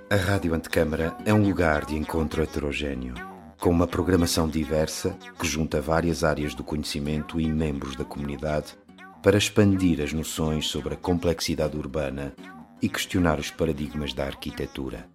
[0.09, 3.13] A Rádio Antecâmara é um lugar de encontro heterogêneo,
[3.59, 8.75] com uma programação diversa que junta várias áreas do conhecimento e membros da comunidade
[9.21, 12.33] para expandir as noções sobre a complexidade urbana
[12.81, 15.07] e questionar os paradigmas da arquitetura.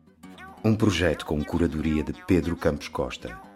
[0.65, 3.52] Um projeto com curadoria de Pedro Campos Costa